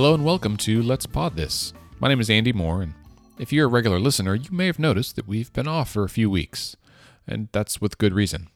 Hello 0.00 0.14
and 0.14 0.24
welcome 0.24 0.56
to 0.56 0.82
Let's 0.82 1.04
Pod 1.04 1.36
This. 1.36 1.74
My 1.98 2.08
name 2.08 2.20
is 2.20 2.30
Andy 2.30 2.54
Moore, 2.54 2.80
and 2.80 2.94
if 3.38 3.52
you're 3.52 3.66
a 3.66 3.70
regular 3.70 4.00
listener, 4.00 4.34
you 4.34 4.48
may 4.50 4.64
have 4.64 4.78
noticed 4.78 5.14
that 5.16 5.28
we've 5.28 5.52
been 5.52 5.68
off 5.68 5.90
for 5.90 6.04
a 6.04 6.08
few 6.08 6.30
weeks, 6.30 6.74
and 7.26 7.50
that's 7.52 7.82
with 7.82 7.98
good 7.98 8.14
reason. 8.14 8.48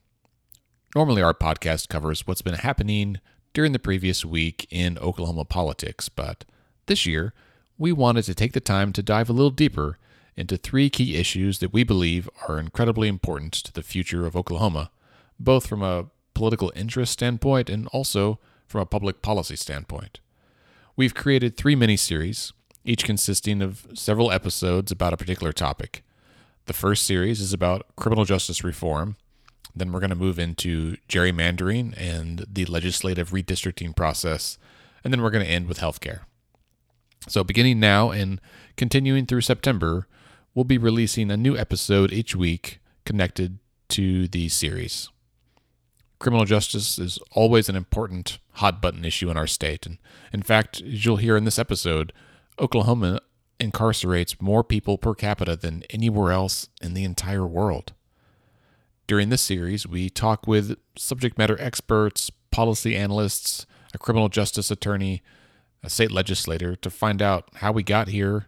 Normally, 0.97 1.21
our 1.21 1.35
podcast 1.35 1.91
covers 1.91 2.27
what's 2.27 2.41
been 2.41 2.55
happening 2.55 3.21
during 3.53 3.73
the 3.73 3.79
previous 3.79 4.25
week 4.25 4.67
in 4.71 4.97
Oklahoma 4.97 5.45
politics, 5.45 6.09
but 6.09 6.47
this 6.87 7.05
year, 7.05 7.35
we 7.77 7.93
wanted 7.93 8.23
to 8.25 8.35
take 8.35 8.55
the 8.55 8.59
time 8.59 8.91
to 8.95 9.03
dive 9.03 9.29
a 9.29 9.35
little 9.35 9.51
deeper 9.51 9.99
into 10.37 10.57
three 10.57 10.89
key 10.89 11.15
issues 11.15 11.59
that 11.59 11.75
we 11.75 11.85
believe 11.85 12.27
are 12.49 12.59
incredibly 12.59 13.07
important 13.07 13.53
to 13.53 13.71
the 13.71 13.83
future 13.83 14.25
of 14.25 14.35
Oklahoma, 14.35 14.91
both 15.39 15.67
from 15.67 15.83
a 15.83 16.07
political 16.33 16.73
interest 16.75 17.13
standpoint 17.13 17.69
and 17.69 17.87
also 17.89 18.39
from 18.67 18.81
a 18.81 18.87
public 18.87 19.21
policy 19.21 19.57
standpoint. 19.57 20.21
We've 20.97 21.15
created 21.15 21.57
three 21.57 21.75
mini 21.75 21.97
series, 21.97 22.53
each 22.85 23.05
consisting 23.05 23.61
of 23.63 23.87
several 23.95 24.31
episodes 24.31 24.93
about 24.93 25.13
a 25.13 25.17
particular 25.17 25.53
topic. 25.53 26.05
The 26.67 26.73
first 26.73 27.05
series 27.05 27.41
is 27.41 27.53
about 27.53 27.87
criminal 27.97 28.25
justice 28.25 28.63
reform. 28.63 29.17
Then 29.75 29.91
we're 29.91 29.99
going 29.99 30.11
to 30.11 30.17
move 30.17 30.39
into 30.39 30.97
gerrymandering 31.09 31.95
and 31.97 32.47
the 32.49 32.65
legislative 32.67 33.31
redistricting 33.31 33.97
process. 33.97 34.57
And 35.03 35.13
then 35.13 35.21
we're 35.21 35.33
going 35.33 35.45
to 35.45 35.51
end 35.51 35.67
with 35.67 35.81
healthcare. 35.81 36.21
So, 37.27 37.43
beginning 37.43 37.81
now 37.81 38.13
and 38.13 38.41
continuing 38.77 39.27
through 39.27 39.41
September, 39.41 40.07
we'll 40.55 40.65
be 40.65 40.79
releasing 40.79 41.29
a 41.29 41.37
new 41.37 41.57
episode 41.57 42.13
each 42.13 42.37
week 42.37 42.79
connected 43.05 43.59
to 43.89 44.29
the 44.29 44.49
series. 44.49 45.11
Criminal 46.19 46.45
justice 46.45 46.99
is 46.99 47.19
always 47.33 47.69
an 47.69 47.77
important 47.77 48.39
hot 48.53 48.81
button 48.81 49.05
issue 49.05 49.31
in 49.31 49.37
our 49.37 49.47
state. 49.47 49.85
And 49.87 49.99
in 50.33 50.43
fact, 50.43 50.81
as 50.81 51.05
you'll 51.05 51.17
hear 51.17 51.37
in 51.37 51.45
this 51.45 51.59
episode, 51.59 52.13
Oklahoma 52.59 53.21
incarcerates 53.61 54.41
more 54.41 54.65
people 54.65 54.99
per 54.99 55.15
capita 55.15 55.57
than 55.57 55.85
anywhere 55.91 56.33
else 56.33 56.69
in 56.81 56.95
the 56.95 57.05
entire 57.05 57.47
world. 57.47 57.93
During 59.07 59.29
this 59.29 59.43
series, 59.43 59.87
we 59.87 60.09
talk 60.09 60.47
with 60.47 60.79
subject 60.97 61.37
matter 61.37 61.61
experts, 61.61 62.31
policy 62.51 62.97
analysts, 62.97 63.67
a 63.93 63.99
criminal 63.99 64.29
justice 64.29 64.71
attorney, 64.71 65.23
a 65.83 65.91
state 65.91 66.11
legislator 66.11 66.75
to 66.77 66.91
find 66.91 67.21
out 67.21 67.49
how 67.57 67.73
we 67.73 67.83
got 67.83 68.09
here, 68.09 68.47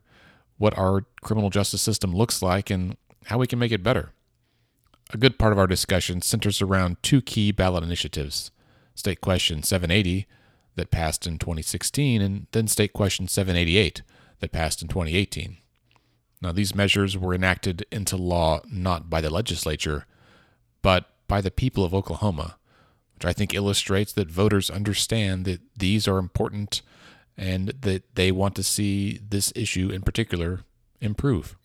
what 0.57 0.77
our 0.79 1.05
criminal 1.21 1.51
justice 1.51 1.83
system 1.83 2.15
looks 2.15 2.41
like, 2.41 2.71
and 2.71 2.97
how 3.27 3.39
we 3.39 3.47
can 3.47 3.59
make 3.59 3.73
it 3.73 3.83
better. 3.83 4.13
A 5.13 5.19
good 5.19 5.39
part 5.39 5.53
of 5.53 5.59
our 5.59 5.69
discussion 5.69 6.21
centers 6.21 6.61
around 6.61 7.01
two 7.03 7.23
key 7.23 7.53
ballot 7.53 7.85
initiatives 7.85 8.51
State 8.95 9.21
Question 9.21 9.63
780, 9.63 10.27
that 10.75 10.91
passed 10.91 11.27
in 11.27 11.39
2016, 11.39 12.21
and 12.21 12.47
then 12.53 12.67
State 12.67 12.93
Question 12.93 13.29
788, 13.29 14.03
that 14.41 14.53
passed 14.53 14.83
in 14.83 14.89
2018. 14.89 15.59
Now, 16.43 16.53
these 16.53 16.75
measures 16.75 17.17
were 17.17 17.35
enacted 17.35 17.87
into 17.91 18.17
law 18.17 18.61
not 18.71 19.09
by 19.09 19.21
the 19.21 19.31
legislature, 19.31 20.07
but 20.83 21.09
by 21.29 21.41
the 21.41 21.51
people 21.51 21.85
of 21.85 21.95
Oklahoma, 21.95 22.57
which 23.15 23.25
I 23.25 23.33
think 23.33 23.55
illustrates 23.55 24.13
that 24.13 24.31
voters 24.31 24.71
understand 24.71 25.45
that 25.45 25.61
these 25.77 26.07
are 26.07 26.19
important 26.19 26.83
and 27.37 27.69
that 27.81 28.15
they 28.15 28.33
want 28.33 28.55
to 28.57 28.63
see 28.63 29.21
this 29.29 29.53
issue 29.55 29.91
in 29.91 30.03
particular 30.03 30.61
improve. 31.01 31.57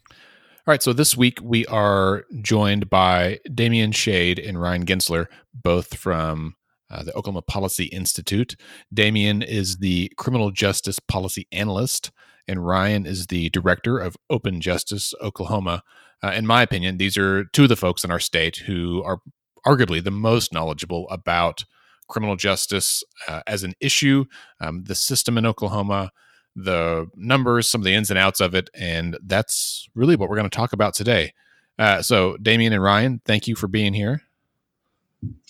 All 0.68 0.72
right, 0.72 0.84
so 0.84 0.94
this 0.94 1.18
week 1.18 1.40
we 1.42 1.66
are 1.66 2.26
joined 2.40 2.88
by 2.88 3.40
Damion 3.50 3.96
Shade 3.96 4.38
and 4.38 4.62
Ryan 4.62 4.86
Gentzler, 4.86 5.26
both 5.56 5.98
from 5.98 6.54
uh, 6.92 7.02
the 7.02 7.12
Oklahoma 7.16 7.42
Policy 7.42 7.86
Institute. 7.86 8.56
Damion 8.94 9.44
is 9.44 9.78
the 9.78 10.12
criminal 10.18 10.52
justice 10.52 11.00
policy 11.00 11.48
analyst, 11.52 12.12
and 12.48 12.64
Ryan 12.64 13.08
is 13.08 13.26
the 13.26 13.50
director 13.50 13.98
of 13.98 14.16
Open 14.30 14.62
Justice 14.62 15.16
Oklahoma. 15.20 15.82
Uh, 16.24 16.34
in 16.34 16.46
my 16.46 16.62
opinion, 16.62 16.98
these 16.98 17.18
are 17.18 17.46
two 17.46 17.64
of 17.64 17.70
the 17.70 17.76
folks 17.76 18.04
in 18.04 18.12
our 18.12 18.20
state 18.20 18.58
who 18.58 19.02
are 19.02 19.18
arguably 19.66 20.04
the 20.04 20.12
most 20.12 20.54
knowledgeable 20.54 21.10
about 21.10 21.66
criminal 22.08 22.36
justice 22.36 23.04
uh, 23.28 23.42
as 23.48 23.64
an 23.64 23.74
issue, 23.80 24.26
um, 24.60 24.84
the 24.84 24.94
system 24.94 25.40
in 25.40 25.46
Oklahoma, 25.48 26.12
the 26.56 27.08
numbers, 27.16 27.68
some 27.68 27.82
of 27.82 27.86
the 27.86 27.94
ins 27.94 28.10
and 28.10 28.20
outs 28.20 28.40
of 28.40 28.56
it. 28.56 28.70
And 28.74 29.18
that's 29.24 29.88
really 29.96 30.16
what 30.16 30.30
we're 30.30 30.38
going 30.38 30.50
to 30.50 30.56
talk 30.56 30.74
about 30.74 30.94
today. 30.94 31.34
Uh, 31.80 32.02
so, 32.02 32.38
Damion 32.38 32.74
and 32.74 32.84
Ryan, 32.84 33.22
thank 33.26 33.48
you 33.48 33.56
for 33.56 33.68
being 33.68 33.94
here. 33.94 34.22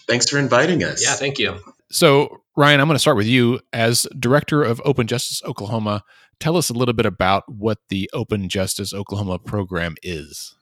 Thanks 0.08 0.30
for 0.30 0.38
inviting 0.38 0.84
us. 0.84 1.04
Yeah, 1.04 1.14
thank 1.14 1.40
you. 1.40 1.58
So, 1.90 2.42
Ryan, 2.56 2.80
I'm 2.80 2.88
going 2.88 2.96
to 2.96 3.00
start 3.00 3.18
with 3.18 3.28
you. 3.28 3.60
As 3.74 4.08
director 4.18 4.64
of 4.64 4.82
Open 4.86 5.08
Justice 5.08 5.42
Oklahoma, 5.46 6.04
tell 6.40 6.58
us 6.58 6.70
a 6.70 6.74
little 6.74 6.94
bit 6.94 7.06
about 7.06 7.44
what 7.48 7.80
the 7.90 8.10
Open 8.14 8.50
Justice 8.50 8.94
Oklahoma 8.94 9.40
program 9.40 9.96
is. 10.04 10.56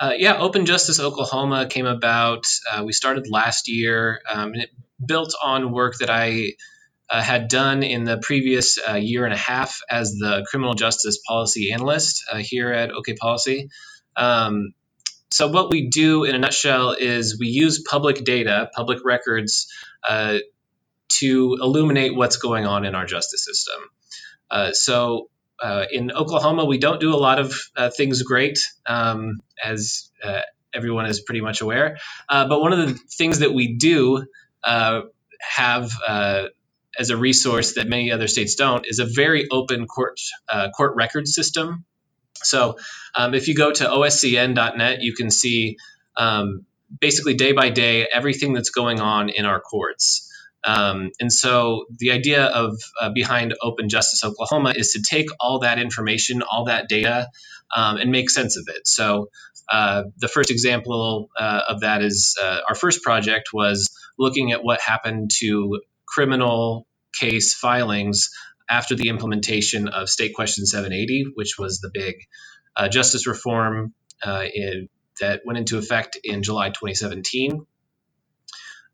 Uh, 0.00 0.12
yeah, 0.16 0.36
Open 0.38 0.66
Justice 0.66 1.00
Oklahoma 1.00 1.66
came 1.66 1.86
about. 1.86 2.46
Uh, 2.70 2.82
we 2.84 2.92
started 2.92 3.28
last 3.30 3.68
year, 3.68 4.20
um, 4.28 4.52
and 4.52 4.62
it 4.62 4.70
built 5.04 5.34
on 5.42 5.72
work 5.72 5.94
that 6.00 6.10
I 6.10 6.52
uh, 7.14 7.22
had 7.22 7.46
done 7.46 7.84
in 7.84 8.02
the 8.02 8.18
previous 8.18 8.76
uh, 8.76 8.94
year 8.94 9.24
and 9.24 9.32
a 9.32 9.36
half 9.36 9.82
as 9.88 10.16
the 10.18 10.44
criminal 10.50 10.74
justice 10.74 11.16
policy 11.24 11.70
analyst 11.70 12.24
uh, 12.30 12.38
here 12.38 12.72
at 12.72 12.90
OK 12.90 13.14
Policy. 13.14 13.68
Um, 14.16 14.74
so, 15.30 15.46
what 15.46 15.70
we 15.70 15.90
do 15.90 16.24
in 16.24 16.34
a 16.34 16.38
nutshell 16.38 16.90
is 16.90 17.38
we 17.38 17.46
use 17.46 17.84
public 17.88 18.24
data, 18.24 18.68
public 18.74 19.04
records, 19.04 19.72
uh, 20.08 20.38
to 21.20 21.56
illuminate 21.60 22.16
what's 22.16 22.36
going 22.36 22.66
on 22.66 22.84
in 22.84 22.96
our 22.96 23.06
justice 23.06 23.44
system. 23.44 23.80
Uh, 24.50 24.72
so, 24.72 25.30
uh, 25.62 25.84
in 25.92 26.10
Oklahoma, 26.10 26.64
we 26.64 26.78
don't 26.78 27.00
do 27.00 27.14
a 27.14 27.20
lot 27.28 27.38
of 27.38 27.54
uh, 27.76 27.90
things 27.90 28.22
great, 28.22 28.58
um, 28.86 29.40
as 29.64 30.10
uh, 30.24 30.40
everyone 30.74 31.06
is 31.06 31.20
pretty 31.20 31.42
much 31.42 31.60
aware. 31.60 31.96
Uh, 32.28 32.48
but 32.48 32.60
one 32.60 32.72
of 32.72 32.88
the 32.88 32.94
things 33.16 33.38
that 33.38 33.54
we 33.54 33.76
do 33.76 34.26
have 35.40 35.92
as 36.98 37.10
a 37.10 37.16
resource 37.16 37.74
that 37.74 37.88
many 37.88 38.12
other 38.12 38.28
states 38.28 38.54
don't 38.54 38.86
is 38.86 38.98
a 38.98 39.06
very 39.06 39.46
open 39.50 39.86
court 39.86 40.18
court 40.76 40.94
record 40.96 41.26
system 41.26 41.84
so 42.42 42.76
um, 43.14 43.34
if 43.34 43.48
you 43.48 43.54
go 43.54 43.72
to 43.72 43.84
oscn.net, 43.84 45.00
you 45.00 45.14
can 45.14 45.30
see 45.30 45.76
um, 46.16 46.66
basically 47.00 47.34
day 47.34 47.52
by 47.52 47.70
day 47.70 48.06
everything 48.12 48.52
that's 48.52 48.70
going 48.70 49.00
on 49.00 49.28
in 49.28 49.44
our 49.44 49.60
courts. 49.60 50.30
Um, 50.66 51.10
and 51.20 51.32
so 51.32 51.84
the 51.98 52.12
idea 52.12 52.46
of 52.46 52.78
uh, 53.00 53.10
behind 53.10 53.54
Open 53.60 53.88
Justice 53.88 54.24
Oklahoma 54.24 54.72
is 54.74 54.92
to 54.92 55.02
take 55.02 55.26
all 55.38 55.60
that 55.60 55.78
information, 55.78 56.42
all 56.42 56.66
that 56.66 56.88
data, 56.88 57.28
um, 57.74 57.98
and 57.98 58.10
make 58.10 58.30
sense 58.30 58.56
of 58.56 58.64
it. 58.68 58.86
So 58.86 59.28
uh, 59.68 60.04
the 60.16 60.28
first 60.28 60.50
example 60.50 61.28
uh, 61.38 61.62
of 61.68 61.80
that 61.80 62.02
is 62.02 62.36
uh, 62.42 62.60
our 62.66 62.74
first 62.74 63.02
project 63.02 63.50
was 63.52 63.90
looking 64.18 64.52
at 64.52 64.64
what 64.64 64.80
happened 64.80 65.30
to 65.38 65.80
criminal 66.14 66.86
case 67.18 67.54
filings 67.54 68.30
after 68.70 68.94
the 68.94 69.08
implementation 69.08 69.88
of 69.88 70.08
State 70.08 70.34
Question 70.34 70.64
780, 70.66 71.32
which 71.34 71.58
was 71.58 71.80
the 71.80 71.90
big 71.92 72.14
uh, 72.76 72.88
justice 72.88 73.26
reform 73.26 73.94
uh, 74.22 74.44
in, 74.52 74.88
that 75.20 75.42
went 75.44 75.58
into 75.58 75.78
effect 75.78 76.18
in 76.22 76.42
July 76.42 76.68
2017, 76.68 77.66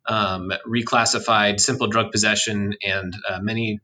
um, 0.07 0.51
reclassified 0.67 1.61
simple 1.61 1.89
drug 1.89 2.11
possession 2.11 2.75
and 2.83 3.15
uh, 3.29 3.39
many 3.41 3.81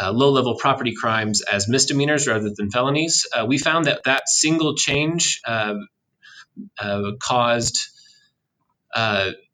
uh, 0.00 0.10
low 0.10 0.30
level 0.30 0.56
property 0.56 0.94
crimes 0.98 1.42
as 1.42 1.68
misdemeanors 1.68 2.26
rather 2.26 2.50
than 2.56 2.70
felonies. 2.70 3.26
Uh, 3.34 3.44
we 3.46 3.58
found 3.58 3.84
that 3.86 4.02
that 4.04 4.28
single 4.28 4.76
change 4.76 5.40
uh, 5.44 5.74
caused 7.20 7.78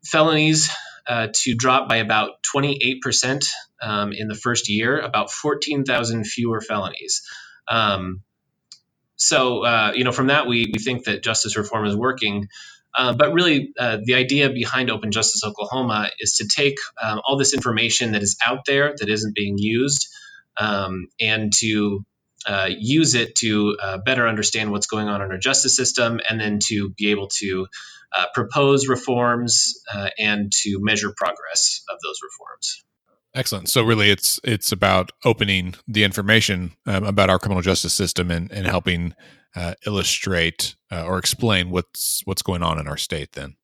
felonies 0.05 0.71
uh, 1.09 1.29
to 1.33 1.55
drop 1.55 1.89
by 1.89 1.97
about 1.97 2.43
28% 2.55 3.49
um, 3.83 4.13
in 4.13 4.29
the 4.29 4.35
first 4.35 4.69
year, 4.69 5.01
about 5.01 5.31
14,000 5.31 6.25
fewer 6.25 6.61
felonies. 6.61 7.23
Um, 7.67 8.23
so, 9.17 9.65
uh, 9.65 9.93
you 9.95 10.05
know, 10.05 10.13
from 10.13 10.27
that, 10.27 10.47
we, 10.47 10.71
we 10.73 10.79
think 10.79 11.05
that 11.05 11.23
justice 11.23 11.57
reform 11.57 11.87
is 11.87 11.97
working. 11.97 12.49
Uh, 12.97 13.15
but 13.15 13.33
really, 13.33 13.73
uh, 13.79 13.99
the 14.03 14.15
idea 14.15 14.51
behind 14.51 14.91
Open 14.91 15.11
Justice 15.11 15.45
Oklahoma 15.45 16.11
is 16.21 16.35
to 16.35 16.49
take 16.49 16.77
um, 17.03 17.21
all 17.27 17.39
this 17.39 17.55
information 17.55 18.13
that 18.13 18.23
is 18.23 18.37
out 18.45 18.65
there 18.67 18.95
that 18.99 19.09
isn't 19.09 19.35
being 19.35 19.57
used 19.57 20.09
um, 20.59 21.09
and 21.19 21.53
to 21.55 22.05
uh, 22.47 22.69
use 22.69 23.15
it 23.15 23.35
to 23.37 23.77
better 24.05 24.29
understand 24.29 24.71
what's 24.71 24.87
going 24.87 25.09
on 25.09 25.23
in 25.23 25.31
our 25.31 25.39
justice 25.39 25.75
system 25.75 26.21
and 26.29 26.41
then 26.41 26.59
to 26.67 26.91
be 26.91 27.11
able 27.11 27.29
to 27.29 27.67
uh, 28.17 28.27
propose 28.35 28.89
reforms 28.89 29.81
uh, 29.93 30.11
and 30.19 30.51
to 30.53 30.79
measure 30.81 31.13
progress 31.17 31.83
of 31.91 31.99
those 32.03 32.19
reforms. 32.23 32.85
Excellent. 33.35 33.69
So 33.69 33.83
really, 33.85 34.11
it's 34.11 34.41
it's 34.43 34.73
about 34.73 35.13
opening 35.25 35.75
the 35.87 36.05
information 36.05 36.73
um, 36.87 37.05
about 37.05 37.31
our 37.31 37.39
criminal 37.39 37.63
justice 37.63 37.93
system 37.93 38.31
and, 38.31 38.51
and 38.51 38.67
helping 38.67 39.15
uh, 39.55 39.75
illustrate 39.87 40.77
uh, 40.91 41.05
or 41.05 41.19
explain 41.19 41.71
what's 41.71 42.23
what's 42.25 42.43
going 42.43 42.63
on 42.63 42.79
in 42.79 42.89
our 42.89 42.97
state. 42.97 43.33
Then. 43.33 43.57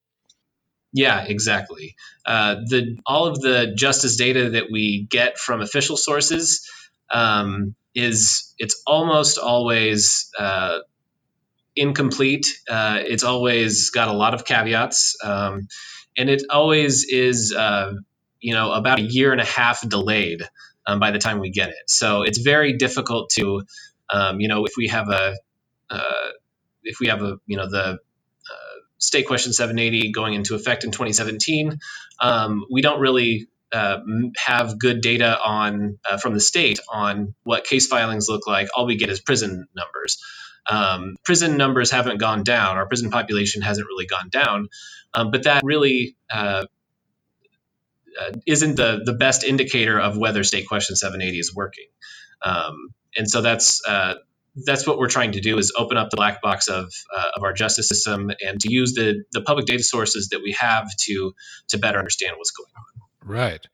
Yeah, 0.93 1.25
exactly. 1.25 1.96
Uh, 2.25 2.56
the 2.67 2.99
all 3.06 3.26
of 3.26 3.41
the 3.41 3.75
justice 3.76 4.17
data 4.17 4.50
that 4.50 4.67
we 4.70 5.08
get 5.11 5.38
from 5.38 5.61
official 5.61 5.96
sources 5.96 6.70
um, 7.12 7.75
is 7.94 8.55
it's 8.58 8.82
almost 8.87 9.38
always 9.38 10.31
uh, 10.38 10.81
incomplete. 11.76 12.46
Uh, 12.68 12.98
it's 13.00 13.24
always 13.24 13.90
got 13.90 14.08
a 14.08 14.12
lot 14.12 14.34
of 14.34 14.44
caveats, 14.44 15.16
um, 15.22 15.68
and 16.16 16.30
it 16.30 16.42
always 16.50 17.04
is, 17.04 17.54
uh, 17.56 17.92
you 18.40 18.54
know, 18.54 18.72
about 18.72 18.98
a 18.98 19.02
year 19.02 19.32
and 19.32 19.40
a 19.40 19.44
half 19.46 19.86
delayed 19.88 20.42
um, 20.86 21.00
by 21.00 21.10
the 21.10 21.18
time 21.18 21.40
we 21.40 21.50
get 21.50 21.70
it. 21.70 21.88
So 21.88 22.22
it's 22.22 22.38
very 22.38 22.76
difficult 22.76 23.30
to, 23.38 23.62
um, 24.12 24.40
you 24.40 24.48
know, 24.48 24.64
if 24.66 24.74
we 24.76 24.88
have 24.88 25.08
a, 25.08 25.36
uh, 25.90 26.30
if 26.82 27.00
we 27.00 27.08
have 27.08 27.22
a, 27.22 27.38
you 27.46 27.56
know, 27.56 27.68
the 27.68 27.98
uh, 28.50 28.74
state 28.98 29.26
question 29.26 29.52
780 29.52 30.12
going 30.12 30.34
into 30.34 30.54
effect 30.54 30.84
in 30.84 30.90
2017, 30.90 31.78
um, 32.20 32.64
we 32.70 32.82
don't 32.82 33.00
really 33.00 33.48
uh, 33.72 33.98
have 34.36 34.78
good 34.78 35.00
data 35.00 35.38
on 35.42 35.98
uh, 36.08 36.16
from 36.18 36.34
the 36.34 36.40
state 36.40 36.78
on 36.88 37.34
what 37.42 37.64
case 37.64 37.86
filings 37.86 38.28
look 38.28 38.46
like. 38.46 38.68
All 38.76 38.86
we 38.86 38.96
get 38.96 39.10
is 39.10 39.20
prison 39.20 39.66
numbers. 39.74 40.22
Um, 40.69 41.16
prison 41.25 41.56
numbers 41.56 41.90
haven't 41.90 42.19
gone 42.19 42.43
down. 42.43 42.76
Our 42.76 42.87
prison 42.87 43.11
population 43.11 43.62
hasn't 43.62 43.87
really 43.87 44.06
gone 44.06 44.28
down, 44.31 44.69
um, 45.12 45.31
but 45.31 45.44
that 45.44 45.62
really 45.64 46.16
uh, 46.31 46.64
uh, 48.20 48.32
isn't 48.46 48.76
the 48.76 49.02
the 49.05 49.14
best 49.14 49.44
indicator 49.44 49.99
of 49.99 50.16
whether 50.16 50.44
State 50.44 50.66
Question 50.69 50.96
780 50.96 51.38
is 51.38 51.55
working. 51.55 51.87
Um, 52.43 52.94
and 53.16 53.28
so 53.28 53.43
that's 53.43 53.82
uh, 53.87 54.14
that's 54.64 54.87
what 54.87 54.99
we're 54.99 55.08
trying 55.08 55.32
to 55.32 55.40
do 55.40 55.58
is 55.58 55.72
open 55.76 55.96
up 55.96 56.11
the 56.11 56.16
black 56.16 56.40
box 56.40 56.69
of, 56.69 56.93
uh, 57.14 57.26
of 57.37 57.43
our 57.43 57.52
justice 57.52 57.88
system 57.88 58.31
and 58.40 58.60
to 58.60 58.72
use 58.72 58.94
the 58.94 59.25
the 59.32 59.40
public 59.40 59.67
data 59.67 59.82
sources 59.82 60.28
that 60.28 60.40
we 60.43 60.52
have 60.58 60.88
to 61.00 61.34
to 61.69 61.78
better 61.78 61.99
understand 61.99 62.34
what's 62.37 62.52
going 62.52 62.70
on. 62.76 63.28
Right. 63.28 63.67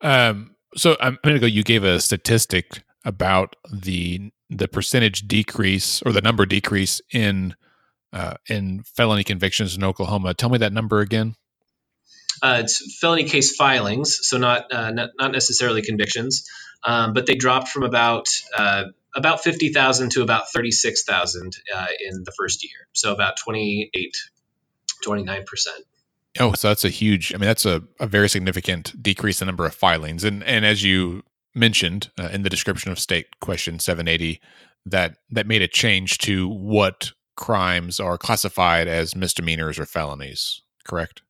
Um, 0.00 0.54
so 0.76 0.96
a 1.00 1.12
minute 1.24 1.36
ago, 1.36 1.46
you 1.46 1.62
gave 1.62 1.84
a 1.84 2.00
statistic 2.00 2.82
about 3.04 3.56
the 3.70 4.32
the 4.50 4.68
percentage 4.68 5.26
decrease 5.26 6.02
or 6.02 6.12
the 6.12 6.20
number 6.20 6.46
decrease 6.46 7.00
in 7.12 7.54
uh, 8.12 8.34
in 8.48 8.82
felony 8.84 9.24
convictions 9.24 9.76
in 9.76 9.82
Oklahoma. 9.82 10.34
Tell 10.34 10.48
me 10.48 10.58
that 10.58 10.72
number 10.72 11.00
again. 11.00 11.34
Uh, 12.42 12.58
it's 12.60 12.98
felony 12.98 13.24
case 13.24 13.54
filings, 13.54 14.18
so 14.22 14.38
not 14.38 14.72
uh, 14.72 14.90
not, 14.90 15.10
not, 15.18 15.32
necessarily 15.32 15.82
convictions, 15.82 16.48
um, 16.84 17.12
but 17.12 17.26
they 17.26 17.34
dropped 17.34 17.68
from 17.68 17.82
about 17.82 18.28
uh, 18.56 18.84
about 19.14 19.42
fifty 19.42 19.70
thousand 19.70 20.10
to 20.12 20.22
about 20.22 20.50
thirty 20.52 20.70
six 20.70 21.04
thousand 21.04 21.56
uh, 21.74 21.86
in 22.06 22.22
the 22.24 22.32
first 22.36 22.64
year, 22.64 22.86
so 22.92 23.12
about 23.12 23.34
28, 23.42 24.16
29 25.02 25.44
percent. 25.46 25.84
Oh, 26.40 26.52
so 26.54 26.68
that's 26.68 26.84
a 26.84 26.88
huge. 26.88 27.32
I 27.32 27.38
mean, 27.38 27.46
that's 27.46 27.64
a, 27.64 27.82
a 28.00 28.06
very 28.06 28.28
significant 28.28 29.00
decrease 29.00 29.40
in 29.40 29.46
number 29.46 29.66
of 29.66 29.74
filings, 29.74 30.24
and 30.24 30.42
and 30.44 30.64
as 30.64 30.82
you 30.82 31.22
mentioned 31.54 32.10
uh, 32.18 32.28
in 32.32 32.42
the 32.42 32.50
description 32.50 32.90
of 32.90 32.98
state 32.98 33.40
question 33.40 33.78
780 33.78 34.40
that 34.86 35.16
that 35.30 35.46
made 35.46 35.62
a 35.62 35.68
change 35.68 36.18
to 36.18 36.48
what 36.48 37.12
crimes 37.36 37.98
are 37.98 38.18
classified 38.18 38.86
as 38.86 39.16
misdemeanors 39.16 39.78
or 39.78 39.86
felonies 39.86 40.62
correct? 40.84 41.22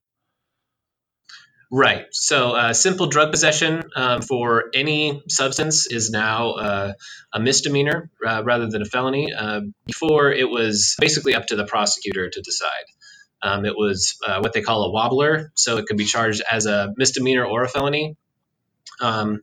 Right. 1.71 2.05
So 2.13 2.53
uh, 2.53 2.73
simple 2.73 3.07
drug 3.07 3.33
possession 3.33 3.83
um, 3.97 4.23
for 4.23 4.65
any 4.75 5.23
substance 5.29 5.87
is 5.91 6.11
now 6.11 6.53
uh, 6.53 6.93
a 7.33 7.41
misdemeanor 7.41 8.11
uh, 8.25 8.43
rather 8.45 8.69
than 8.69 8.83
a 8.83 8.85
felony. 8.85 9.33
Uh, 9.33 9.63
before 9.87 10.31
it 10.31 10.49
was 10.49 10.95
basically 11.01 11.35
up 11.35 11.47
to 11.47 11.57
the 11.57 11.65
prosecutor 11.65 12.29
to 12.29 12.41
decide. 12.43 12.85
Um, 13.43 13.65
it 13.65 13.75
was 13.77 14.17
uh, 14.25 14.39
what 14.41 14.53
they 14.53 14.63
call 14.63 14.85
a 14.85 14.93
wobbler. 14.93 15.51
So 15.55 15.79
it 15.79 15.87
could 15.87 15.97
be 15.97 16.05
charged 16.05 16.43
as 16.49 16.67
a 16.67 16.93
misdemeanor 16.97 17.45
or 17.45 17.65
a 17.65 17.69
felony. 17.69 18.17
Um, 19.01 19.41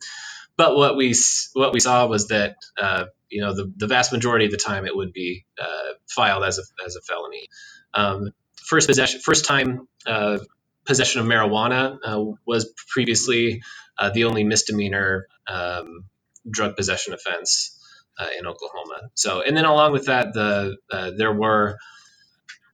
but 0.58 0.76
what 0.76 0.96
we 0.96 1.16
what 1.54 1.74
we 1.74 1.80
saw 1.80 2.06
was 2.08 2.28
that 2.28 2.56
uh, 2.80 3.06
you 3.30 3.42
know 3.42 3.54
the, 3.56 3.72
the 3.78 3.88
vast 3.88 4.12
majority 4.12 4.46
of 4.46 4.52
the 4.52 4.58
time 4.58 4.86
it 4.86 4.96
would 4.96 5.14
be 5.14 5.46
uh, 5.60 5.94
filed 6.08 6.44
as 6.44 6.60
a 6.60 6.64
as 6.86 6.96
a 6.96 7.02
felony. 7.02 7.48
Um, 7.94 8.32
first 8.58 8.88
possession, 8.88 9.22
first 9.22 9.46
time 9.46 9.88
uh, 10.06 10.40
possession 10.86 11.22
of 11.22 11.28
marijuana 11.28 11.98
uh, 12.04 12.24
was 12.46 12.72
previously 12.90 13.62
uh, 13.98 14.10
the 14.10 14.26
only 14.26 14.44
misdemeanor 14.44 15.28
um, 15.48 16.06
drug 16.50 16.76
possession 16.76 17.14
offense 17.14 17.78
uh, 18.20 18.28
in 18.38 18.46
Oklahoma. 18.46 19.10
So, 19.14 19.42
and 19.42 19.56
then 19.56 19.66
along 19.66 19.94
with 19.94 20.06
that, 20.06 20.34
the 20.34 20.78
there 21.18 21.34
were 21.34 21.78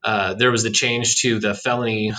there 0.03 0.51
was 0.51 0.65
a 0.65 0.71
change 0.71 1.21
to 1.21 1.39
the 1.39 1.53
felony 1.53 2.13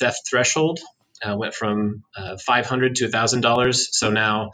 theft 0.00 0.20
threshold. 0.28 0.78
went 1.26 1.54
from 1.54 2.04
500 2.46 2.96
to 2.96 3.08
$1,000. 3.08 3.74
So 3.74 4.10
now 4.10 4.50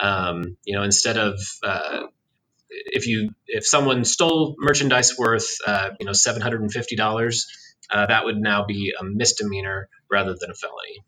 um, 0.00 0.56
you 0.64 0.76
know, 0.76 0.82
instead 0.82 1.16
of 1.16 1.40
uh, 1.62 2.02
if 2.68 3.06
you 3.06 3.30
if 3.46 3.66
someone 3.66 4.04
stole 4.04 4.56
merchandise 4.58 5.18
worth 5.18 5.48
uh, 5.66 5.90
you 5.98 6.06
know 6.06 6.12
seven 6.12 6.40
hundred 6.40 6.62
and 6.62 6.72
fifty 6.72 6.96
dollars, 6.96 7.46
uh, 7.90 8.06
that 8.06 8.24
would 8.24 8.38
now 8.38 8.64
be 8.64 8.92
a 8.98 9.04
misdemeanor 9.04 9.88
rather 10.10 10.34
than 10.38 10.50
a 10.50 10.54
felony. 10.54 11.04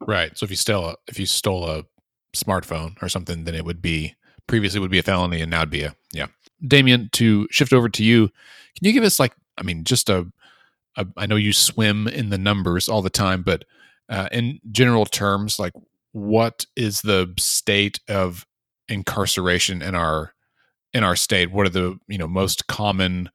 Right. 0.00 0.36
So 0.36 0.44
if 0.44 0.50
you 0.50 0.56
stole 0.56 0.86
a, 0.86 0.96
if 1.06 1.18
you 1.18 1.26
stole 1.26 1.68
a 1.68 1.84
smartphone 2.34 3.00
or 3.02 3.08
something, 3.08 3.44
then 3.44 3.54
it 3.54 3.64
would 3.64 3.80
be 3.80 4.16
previously 4.46 4.80
would 4.80 4.90
be 4.90 4.98
a 4.98 5.02
felony, 5.02 5.40
and 5.40 5.50
now 5.50 5.60
it'd 5.60 5.70
be 5.70 5.84
a 5.84 5.94
yeah. 6.12 6.26
Damion, 6.64 7.10
to 7.12 7.48
shift 7.50 7.72
over 7.72 7.88
to 7.88 8.04
you, 8.04 8.28
can 8.28 8.86
you 8.86 8.92
give 8.92 9.04
us 9.04 9.18
like 9.20 9.34
I 9.58 9.62
mean 9.62 9.84
just 9.84 10.08
a, 10.08 10.26
a 10.96 11.06
I 11.16 11.26
know 11.26 11.36
you 11.36 11.52
swim 11.52 12.08
in 12.08 12.30
the 12.30 12.38
numbers 12.38 12.88
all 12.88 13.02
the 13.02 13.10
time, 13.10 13.42
but 13.42 13.64
uh, 14.08 14.28
in 14.32 14.60
general 14.70 15.06
terms, 15.06 15.58
like 15.58 15.72
what 16.12 16.66
is 16.76 17.00
the 17.00 17.32
state 17.38 18.00
of 18.08 18.46
incarceration 18.88 19.82
in 19.82 19.94
our 19.94 20.34
in 20.92 21.04
our 21.04 21.16
state? 21.16 21.50
What 21.50 21.66
are 21.66 21.70
the 21.70 21.98
you 22.06 22.18
know 22.18 22.28
most 22.28 22.66
common 22.66 23.30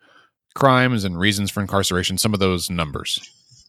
crimes 0.56 1.04
and 1.04 1.20
reasons 1.20 1.52
for 1.52 1.62
incarceration? 1.62 2.18
Some 2.18 2.34
of 2.34 2.40
those 2.40 2.70
numbers. 2.70 3.20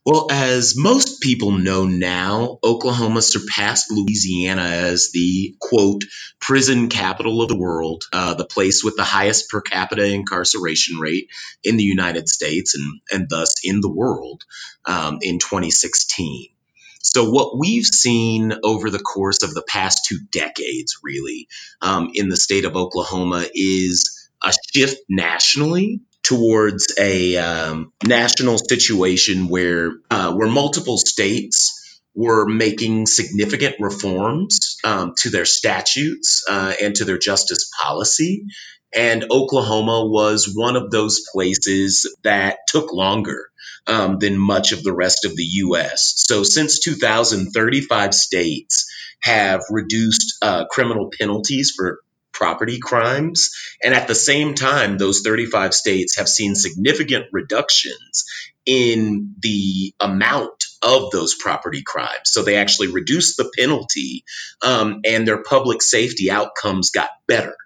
Well, 0.06 0.28
as 0.30 0.74
most 0.74 1.20
people 1.20 1.50
know 1.50 1.84
now, 1.84 2.60
Oklahoma 2.64 3.20
surpassed 3.20 3.90
Louisiana 3.90 4.62
as 4.62 5.10
the 5.12 5.54
quote 5.60 6.02
prison 6.40 6.88
capital 6.88 7.42
of 7.42 7.48
the 7.48 7.58
world, 7.58 8.04
uh, 8.10 8.32
the 8.32 8.46
place 8.46 8.82
with 8.82 8.96
the 8.96 9.04
highest 9.04 9.50
per 9.50 9.60
capita 9.60 10.06
incarceration 10.06 10.98
rate 10.98 11.28
in 11.62 11.76
the 11.76 11.84
United 11.84 12.26
States 12.26 12.74
and, 12.74 13.00
and 13.12 13.28
thus 13.28 13.56
in 13.62 13.82
the 13.82 13.92
world 13.92 14.44
um, 14.86 15.18
in 15.20 15.38
2016. 15.38 16.48
So, 17.00 17.30
what 17.30 17.58
we've 17.58 17.86
seen 17.86 18.52
over 18.62 18.90
the 18.90 18.98
course 18.98 19.42
of 19.42 19.54
the 19.54 19.62
past 19.62 20.06
two 20.08 20.18
decades, 20.32 20.98
really, 21.02 21.48
um, 21.80 22.10
in 22.14 22.28
the 22.28 22.36
state 22.36 22.64
of 22.64 22.76
Oklahoma 22.76 23.46
is 23.54 24.28
a 24.42 24.52
shift 24.74 24.98
nationally 25.08 26.00
towards 26.22 26.92
a 26.98 27.36
um, 27.36 27.92
national 28.06 28.58
situation 28.58 29.48
where 29.48 29.92
uh, 30.10 30.32
where 30.34 30.48
multiple 30.48 30.98
states 30.98 32.00
were 32.14 32.46
making 32.46 33.06
significant 33.06 33.76
reforms 33.78 34.76
um, 34.84 35.14
to 35.16 35.30
their 35.30 35.44
statutes 35.44 36.44
uh, 36.50 36.74
and 36.82 36.96
to 36.96 37.04
their 37.04 37.18
justice 37.18 37.70
policy. 37.80 38.44
And 38.94 39.26
Oklahoma 39.30 40.06
was 40.06 40.52
one 40.52 40.76
of 40.76 40.90
those 40.90 41.24
places 41.32 42.12
that 42.24 42.58
took 42.66 42.92
longer 42.92 43.47
um, 43.88 44.18
than 44.18 44.38
much 44.38 44.72
of 44.72 44.82
the 44.82 44.92
rest 44.92 45.24
of 45.24 45.34
the 45.34 45.44
U.S. 45.44 46.14
So 46.16 46.42
since 46.42 46.78
2000, 46.80 47.50
35 47.50 48.14
states 48.14 48.90
have 49.20 49.62
reduced 49.70 50.38
uh, 50.42 50.66
criminal 50.66 51.10
penalties 51.18 51.72
for 51.76 52.00
property 52.32 52.78
crimes. 52.78 53.50
And 53.82 53.94
at 53.94 54.06
the 54.06 54.14
same 54.14 54.54
time, 54.54 54.96
those 54.96 55.22
35 55.22 55.74
states 55.74 56.18
have 56.18 56.28
seen 56.28 56.54
significant 56.54 57.26
reductions 57.32 58.24
in 58.64 59.34
the 59.40 59.92
amount 59.98 60.66
of 60.82 61.10
those 61.10 61.34
property 61.34 61.82
crimes. 61.82 62.26
So 62.26 62.42
they 62.42 62.56
actually 62.56 62.92
reduced 62.92 63.38
the 63.38 63.50
penalty 63.58 64.24
um, 64.62 65.00
and 65.04 65.26
their 65.26 65.42
public 65.42 65.82
safety 65.82 66.30
outcomes 66.30 66.90
got 66.90 67.08
better. 67.26 67.56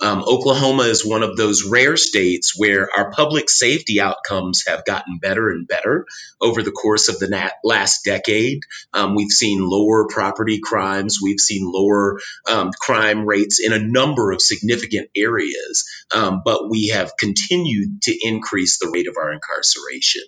Um, 0.00 0.22
Oklahoma 0.26 0.84
is 0.84 1.04
one 1.04 1.22
of 1.22 1.36
those 1.36 1.64
rare 1.64 1.96
states 1.96 2.54
where 2.56 2.88
our 2.96 3.10
public 3.10 3.50
safety 3.50 4.00
outcomes 4.00 4.64
have 4.66 4.84
gotten 4.84 5.18
better 5.18 5.50
and 5.50 5.68
better 5.68 6.06
over 6.40 6.62
the 6.62 6.72
course 6.72 7.08
of 7.08 7.18
the 7.18 7.28
nat- 7.28 7.52
last 7.64 8.04
decade. 8.04 8.60
Um, 8.94 9.14
we've 9.14 9.30
seen 9.30 9.60
lower 9.62 10.06
property 10.08 10.60
crimes, 10.62 11.18
we've 11.22 11.40
seen 11.40 11.70
lower 11.70 12.18
um, 12.50 12.70
crime 12.80 13.26
rates 13.26 13.60
in 13.60 13.72
a 13.72 13.78
number 13.78 14.32
of 14.32 14.40
significant 14.40 15.10
areas, 15.14 15.84
um, 16.14 16.42
but 16.44 16.70
we 16.70 16.88
have 16.88 17.16
continued 17.18 18.02
to 18.02 18.18
increase 18.22 18.78
the 18.78 18.90
rate 18.92 19.08
of 19.08 19.16
our 19.18 19.32
incarceration. 19.32 20.22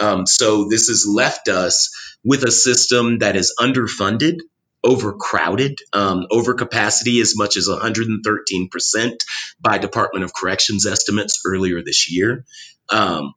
Um, 0.00 0.26
so 0.26 0.68
this 0.68 0.86
has 0.88 1.06
left 1.06 1.48
us 1.48 1.90
with 2.24 2.44
a 2.44 2.50
system 2.50 3.18
that 3.18 3.36
is 3.36 3.54
underfunded 3.60 4.38
overcrowded, 4.82 5.78
um, 5.92 6.26
overcapacity 6.30 7.20
as 7.20 7.36
much 7.36 7.56
as 7.56 7.68
113% 7.68 9.16
by 9.60 9.78
Department 9.78 10.24
of 10.24 10.34
Corrections 10.34 10.86
estimates 10.86 11.42
earlier 11.46 11.82
this 11.82 12.10
year. 12.10 12.44
Um, 12.88 13.34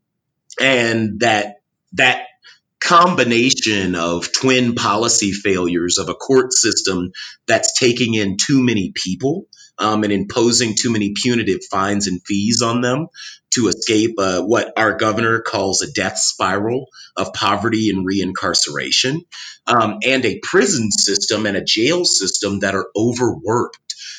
and 0.59 1.19
that 1.19 1.57
that 1.93 2.27
combination 2.79 3.95
of 3.95 4.31
twin 4.33 4.75
policy 4.75 5.31
failures 5.31 5.97
of 5.97 6.09
a 6.09 6.13
court 6.13 6.51
system 6.51 7.11
that's 7.47 7.79
taking 7.79 8.13
in 8.13 8.35
too 8.37 8.61
many 8.61 8.91
people 8.93 9.47
um, 9.79 10.03
and 10.03 10.13
imposing 10.13 10.75
too 10.75 10.91
many 10.91 11.13
punitive 11.21 11.61
fines 11.71 12.07
and 12.07 12.21
fees 12.25 12.61
on 12.61 12.81
them 12.81 13.07
to 13.51 13.67
escape 13.67 14.15
uh, 14.17 14.41
what 14.41 14.73
our 14.77 14.97
governor 14.97 15.41
calls 15.41 15.81
a 15.81 15.91
death 15.91 16.17
spiral 16.17 16.87
of 17.17 17.33
poverty 17.33 17.89
and 17.89 18.07
reincarceration, 18.07 19.21
um, 19.67 19.99
and 20.05 20.25
a 20.25 20.39
prison 20.43 20.91
system 20.91 21.45
and 21.45 21.57
a 21.57 21.63
jail 21.63 22.05
system 22.05 22.59
that 22.59 22.75
are 22.75 22.87
overworked. 22.95 23.77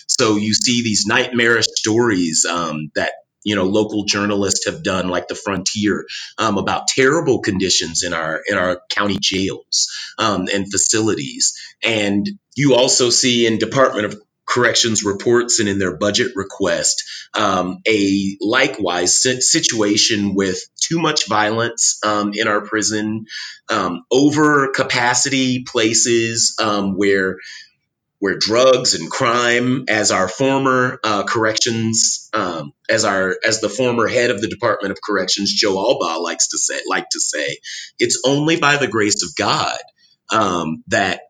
So 0.08 0.36
you 0.36 0.54
see 0.54 0.82
these 0.82 1.06
nightmarish 1.06 1.66
stories 1.68 2.46
um, 2.46 2.90
that 2.94 3.12
you 3.44 3.56
know 3.56 3.64
local 3.64 4.04
journalists 4.04 4.66
have 4.66 4.82
done 4.82 5.08
like 5.08 5.28
the 5.28 5.34
frontier 5.34 6.06
um, 6.38 6.58
about 6.58 6.88
terrible 6.88 7.40
conditions 7.40 8.02
in 8.02 8.12
our 8.14 8.42
in 8.46 8.56
our 8.58 8.80
county 8.90 9.18
jails 9.20 9.88
um, 10.18 10.48
and 10.52 10.70
facilities 10.70 11.54
and 11.84 12.28
you 12.56 12.74
also 12.74 13.10
see 13.10 13.46
in 13.46 13.58
department 13.58 14.06
of 14.06 14.20
corrections 14.46 15.04
reports 15.04 15.60
and 15.60 15.68
in 15.68 15.78
their 15.78 15.96
budget 15.96 16.32
request. 16.36 17.04
Um, 17.34 17.78
a 17.88 18.36
likewise 18.40 19.22
situation 19.22 20.34
with 20.34 20.58
too 20.80 21.00
much 21.00 21.28
violence 21.28 21.98
um, 22.04 22.32
in 22.34 22.48
our 22.48 22.60
prison 22.60 23.26
um, 23.70 24.04
over 24.10 24.72
capacity 24.72 25.64
places 25.64 26.56
um, 26.60 26.96
where 26.96 27.38
where 28.24 28.38
drugs 28.38 28.94
and 28.94 29.10
crime, 29.10 29.84
as 29.88 30.10
our 30.10 30.28
former 30.28 30.98
uh, 31.04 31.24
corrections, 31.24 32.30
um, 32.32 32.72
as 32.88 33.04
our 33.04 33.36
as 33.46 33.60
the 33.60 33.68
former 33.68 34.06
head 34.06 34.30
of 34.30 34.40
the 34.40 34.48
Department 34.48 34.92
of 34.92 34.98
Corrections, 35.04 35.52
Joe 35.52 35.74
Allbaugh 35.74 36.22
likes 36.22 36.48
to 36.48 36.58
say, 36.58 36.80
like 36.88 37.06
to 37.10 37.20
say, 37.20 37.58
it's 37.98 38.22
only 38.24 38.56
by 38.56 38.78
the 38.78 38.88
grace 38.88 39.22
of 39.22 39.36
God 39.36 39.76
um, 40.30 40.82
that 40.86 41.20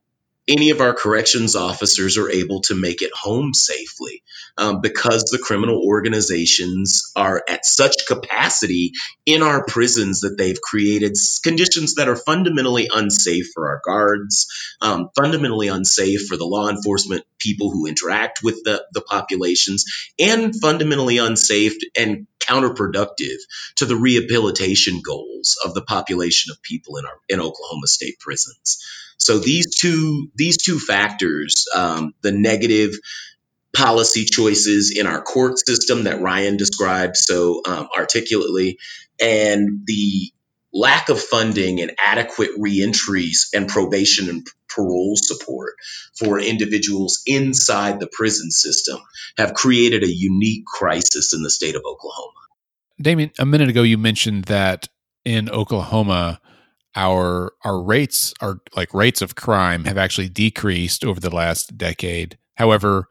any 0.49 0.71
of 0.71 0.81
our 0.81 0.93
corrections 0.93 1.57
officers 1.57 2.19
are 2.19 2.31
able 2.31 2.61
to 2.63 2.75
make 2.75 3.03
it 3.03 3.11
home 3.15 3.55
safely 3.55 4.23
um, 4.59 4.81
because 4.81 5.25
the 5.25 5.39
criminal 5.39 5.83
organizations 5.85 7.11
are 7.17 7.43
at 7.49 7.65
such 7.65 8.07
capacity 8.07 8.93
in 9.27 9.43
our 9.43 9.65
prisons 9.65 10.21
that 10.21 10.37
they've 10.37 10.61
created 10.61 11.17
conditions 11.43 11.95
that 11.95 12.09
are 12.09 12.17
fundamentally 12.17 12.89
unsafe 12.93 13.47
for 13.55 13.69
our 13.69 13.81
guards, 13.85 14.47
um, 14.81 15.09
fundamentally 15.17 15.69
unsafe 15.69 16.27
for 16.27 16.37
the 16.37 16.45
law 16.45 16.69
enforcement 16.69 17.25
people 17.39 17.71
who 17.71 17.87
interact 17.87 18.41
with 18.43 18.63
the, 18.65 18.85
the 18.93 19.03
populations, 19.03 19.85
and 20.19 20.55
fundamentally 20.61 21.19
unsafe 21.19 21.75
and 21.97 22.27
counterproductive 22.49 23.39
to 23.77 23.87
the 23.87 23.97
rehabilitation 23.97 25.01
goals 25.05 25.57
of 25.65 25.75
the 25.75 25.83
population 25.83 26.51
of 26.53 26.63
people 26.63 26.97
in 26.97 27.07
our 27.07 27.17
in 27.29 27.41
Oklahoma 27.41 27.87
state 27.87 28.19
prisons. 28.21 28.85
So 29.17 29.39
these 29.39 29.75
two 29.75 30.29
these 30.35 30.57
two 30.57 30.79
factors, 30.79 31.67
um, 31.75 32.15
the 32.23 32.33
negative 32.33 32.95
policy 33.75 34.25
choices 34.25 34.97
in 34.97 35.07
our 35.07 35.21
court 35.21 35.59
system 35.59 36.05
that 36.05 36.21
Ryan 36.21 36.57
described 36.57 37.17
so 37.17 37.63
um, 37.67 37.89
articulately, 37.97 38.79
and 39.21 39.81
the 39.87 40.33
lack 40.75 41.09
of 41.09 41.21
funding 41.21 41.81
and 41.81 41.93
adequate 42.05 42.51
reentries 42.59 43.49
and 43.55 43.69
probation 43.69 44.29
and 44.29 44.47
parole 44.69 45.15
support 45.17 45.75
for 46.19 46.41
individuals 46.41 47.23
inside 47.27 48.01
the 48.01 48.09
prison 48.13 48.51
system 48.51 48.99
have 49.39 49.55
created 49.55 50.03
a 50.03 50.13
unique 50.13 50.67
crisis 50.67 51.33
in 51.33 51.43
the 51.43 51.51
state 51.51 51.77
of 51.77 51.83
Oklahoma. 51.87 52.33
Damion, 53.01 53.31
a 53.39 53.47
minute 53.47 53.69
ago 53.69 53.83
you 53.83 53.97
mentioned 53.97 54.45
that 54.45 54.89
in 55.25 55.49
Oklahoma, 55.49 56.41
our 56.97 57.53
our 57.65 57.83
rates 57.83 58.35
are 58.41 58.61
like 58.77 58.93
rates 58.95 59.23
of 59.23 59.35
crime 59.35 59.85
have 59.85 59.99
actually 59.99 60.29
decreased 60.29 61.05
over 61.05 61.19
the 61.19 61.35
last 61.35 61.77
decade. 61.77 62.39
However, 62.55 63.09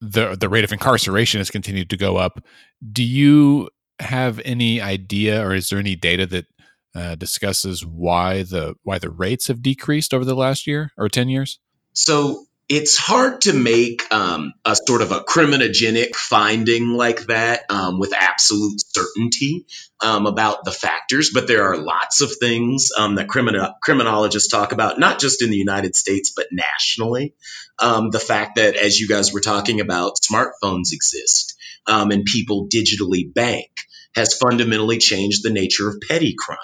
the 0.00 0.36
the 0.36 0.48
rate 0.48 0.64
of 0.64 0.72
incarceration 0.72 1.38
has 1.38 1.50
continued 1.50 1.90
to 1.90 1.96
go 1.96 2.16
up. 2.16 2.44
Do 2.92 3.02
you 3.02 3.68
have 4.00 4.40
any 4.44 4.80
idea, 4.80 5.44
or 5.44 5.54
is 5.54 5.68
there 5.68 5.78
any 5.78 5.96
data 5.96 6.26
that 6.26 6.46
uh, 6.94 7.14
discusses 7.14 7.84
why 7.84 8.42
the 8.42 8.74
why 8.82 8.98
the 8.98 9.10
rates 9.10 9.48
have 9.48 9.62
decreased 9.62 10.14
over 10.14 10.24
the 10.24 10.34
last 10.34 10.66
year 10.66 10.92
or 10.96 11.08
ten 11.08 11.28
years? 11.28 11.58
So 11.92 12.46
it's 12.68 12.98
hard 12.98 13.40
to 13.42 13.54
make 13.54 14.02
um, 14.12 14.52
a 14.64 14.76
sort 14.76 15.00
of 15.00 15.10
a 15.10 15.20
criminogenic 15.20 16.14
finding 16.14 16.88
like 16.88 17.26
that 17.26 17.62
um, 17.70 17.98
with 17.98 18.12
absolute 18.14 18.78
certainty 18.86 19.64
um, 20.02 20.26
about 20.26 20.64
the 20.64 20.70
factors, 20.70 21.30
but 21.32 21.48
there 21.48 21.64
are 21.64 21.78
lots 21.78 22.20
of 22.20 22.30
things 22.38 22.90
um, 22.96 23.14
that 23.14 23.26
crimin- 23.26 23.72
criminologists 23.82 24.50
talk 24.50 24.72
about, 24.72 24.98
not 24.98 25.18
just 25.18 25.42
in 25.42 25.50
the 25.50 25.56
United 25.56 25.96
States, 25.96 26.32
but 26.36 26.48
nationally. 26.52 27.34
Um, 27.78 28.10
the 28.10 28.20
fact 28.20 28.56
that, 28.56 28.76
as 28.76 29.00
you 29.00 29.08
guys 29.08 29.32
were 29.32 29.40
talking 29.40 29.80
about, 29.80 30.18
smartphones 30.20 30.92
exist 30.92 31.56
um, 31.86 32.10
and 32.10 32.24
people 32.26 32.68
digitally 32.68 33.32
bank 33.32 33.70
has 34.14 34.34
fundamentally 34.34 34.98
changed 34.98 35.42
the 35.42 35.50
nature 35.50 35.88
of 35.88 36.00
petty 36.08 36.34
crime. 36.38 36.58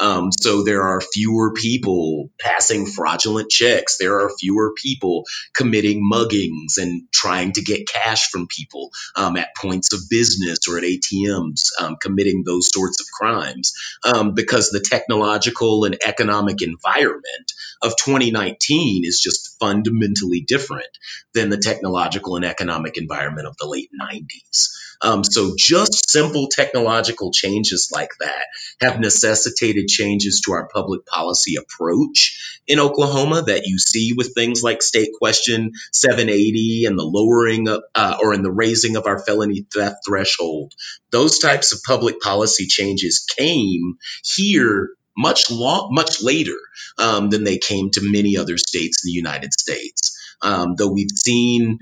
Um, 0.00 0.30
so 0.32 0.64
there 0.64 0.82
are 0.82 1.00
fewer 1.00 1.52
people 1.52 2.30
passing 2.40 2.86
fraudulent 2.86 3.50
checks. 3.50 3.98
There 3.98 4.20
are 4.20 4.30
fewer 4.40 4.72
people 4.74 5.24
committing 5.54 6.02
muggings 6.10 6.78
and 6.78 7.02
trying 7.12 7.52
to 7.52 7.62
get 7.62 7.86
cash 7.86 8.30
from 8.30 8.46
people 8.46 8.90
um, 9.14 9.36
at 9.36 9.54
points 9.54 9.92
of 9.92 10.00
business 10.08 10.60
or 10.68 10.78
at 10.78 10.84
ATMs, 10.84 11.68
um, 11.78 11.96
committing 12.00 12.44
those 12.46 12.70
sorts 12.72 13.00
of 13.00 13.06
crimes 13.12 13.74
um, 14.02 14.32
because 14.32 14.70
the 14.70 14.80
technological 14.80 15.84
and 15.84 15.98
economic 16.04 16.62
environment 16.62 17.52
of 17.82 17.92
2019 18.02 19.04
is 19.04 19.20
just 19.20 19.56
fundamentally 19.60 20.40
different 20.40 20.88
than 21.34 21.50
the 21.50 21.58
technological 21.58 22.36
and 22.36 22.46
economic 22.46 22.96
environment 22.96 23.46
of 23.46 23.56
the 23.58 23.66
late 23.66 23.90
90s. 24.00 24.68
Um, 25.02 25.24
so 25.24 25.54
just 25.56 26.10
simple 26.10 26.48
technological 26.48 27.32
changes 27.32 27.90
like 27.92 28.10
that 28.20 28.44
have 28.80 29.00
necessitated 29.00 29.88
changes 29.88 30.42
to 30.44 30.52
our 30.52 30.68
public 30.68 31.06
policy 31.06 31.56
approach 31.56 32.60
in 32.66 32.78
Oklahoma 32.78 33.42
that 33.42 33.66
you 33.66 33.78
see 33.78 34.12
with 34.12 34.34
things 34.34 34.62
like 34.62 34.82
State 34.82 35.10
Question 35.18 35.72
780 35.92 36.84
and 36.86 36.98
the 36.98 37.04
lowering 37.04 37.68
of, 37.68 37.82
uh, 37.94 38.18
or 38.22 38.34
in 38.34 38.42
the 38.42 38.52
raising 38.52 38.96
of 38.96 39.06
our 39.06 39.18
felony 39.18 39.66
theft 39.74 39.96
threshold. 40.06 40.74
Those 41.10 41.38
types 41.38 41.72
of 41.72 41.82
public 41.82 42.20
policy 42.20 42.66
changes 42.66 43.24
came 43.36 43.96
here 44.24 44.90
much 45.16 45.50
long, 45.50 45.88
much 45.92 46.22
later 46.22 46.56
um, 46.98 47.30
than 47.30 47.44
they 47.44 47.58
came 47.58 47.90
to 47.90 48.00
many 48.02 48.36
other 48.36 48.56
states 48.56 49.04
in 49.04 49.08
the 49.08 49.12
United 49.12 49.52
States. 49.52 50.16
Um, 50.42 50.74
though 50.76 50.90
we've 50.90 51.10
seen 51.10 51.78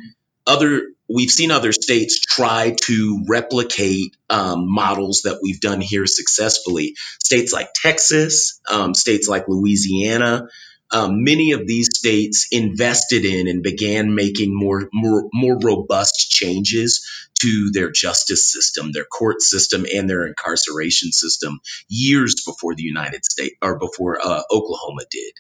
other 0.46 0.82
we've 1.08 1.30
seen 1.30 1.50
other 1.50 1.72
states 1.72 2.20
try 2.20 2.74
to 2.82 3.24
replicate 3.26 4.16
um, 4.30 4.64
models 4.72 5.22
that 5.22 5.40
we've 5.42 5.60
done 5.60 5.80
here 5.80 6.06
successfully. 6.06 6.94
States 7.22 7.52
like 7.52 7.70
Texas, 7.74 8.60
um, 8.70 8.94
states 8.94 9.28
like 9.28 9.48
Louisiana, 9.48 10.48
um, 10.90 11.24
many 11.24 11.52
of 11.52 11.66
these 11.66 11.96
states 11.96 12.48
invested 12.50 13.24
in 13.24 13.48
and 13.48 13.62
began 13.62 14.14
making 14.14 14.54
more, 14.54 14.88
more, 14.92 15.28
more 15.32 15.58
robust 15.62 16.30
changes 16.30 17.06
to 17.40 17.70
their 17.72 17.90
justice 17.90 18.50
system, 18.50 18.90
their 18.92 19.04
court 19.04 19.40
system, 19.40 19.86
and 19.94 20.08
their 20.08 20.26
incarceration 20.26 21.12
system 21.12 21.60
years 21.88 22.42
before 22.44 22.74
the 22.74 22.82
United 22.82 23.24
States 23.24 23.54
or 23.62 23.78
before 23.78 24.18
uh, 24.20 24.42
Oklahoma 24.50 25.02
did. 25.10 25.32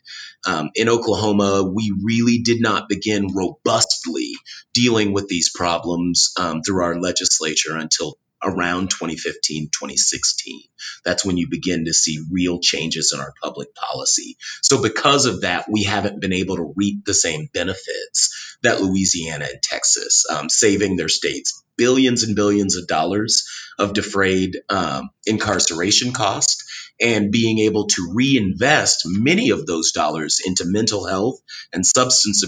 Um, 0.46 0.70
in 0.74 0.88
Oklahoma, 0.88 1.64
we 1.74 1.92
really 2.02 2.38
did 2.38 2.60
not 2.60 2.88
begin 2.88 3.34
robustly 3.34 4.32
dealing 4.72 5.12
with 5.12 5.28
these 5.28 5.50
problems 5.50 6.32
um, 6.38 6.62
through 6.62 6.84
our 6.84 7.00
legislature 7.00 7.76
until 7.76 8.16
around 8.42 8.90
2015, 8.90 9.70
2016. 9.72 10.60
That's 11.04 11.24
when 11.24 11.36
you 11.36 11.48
begin 11.48 11.84
to 11.86 11.92
see 11.92 12.24
real 12.30 12.60
changes 12.60 13.12
in 13.12 13.20
our 13.20 13.32
public 13.42 13.74
policy. 13.74 14.36
So, 14.62 14.82
because 14.82 15.26
of 15.26 15.42
that, 15.42 15.66
we 15.70 15.84
haven't 15.84 16.20
been 16.20 16.32
able 16.32 16.56
to 16.56 16.72
reap 16.76 17.04
the 17.04 17.14
same 17.14 17.48
benefits 17.52 18.56
that 18.62 18.80
Louisiana 18.80 19.46
and 19.50 19.62
Texas, 19.62 20.24
um, 20.30 20.48
saving 20.48 20.96
their 20.96 21.08
states 21.08 21.62
billions 21.76 22.24
and 22.24 22.36
billions 22.36 22.76
of 22.76 22.86
dollars 22.88 23.48
of 23.78 23.94
defrayed 23.94 24.58
um, 24.68 25.08
incarceration 25.24 26.12
costs 26.12 26.90
and 27.00 27.30
being 27.30 27.60
able 27.60 27.86
to 27.86 28.10
reinvest 28.12 29.02
many 29.06 29.50
of 29.50 29.64
those 29.64 29.92
dollars 29.92 30.40
into 30.44 30.64
mental 30.66 31.06
health 31.06 31.40
and 31.72 31.86
substance 31.86 32.44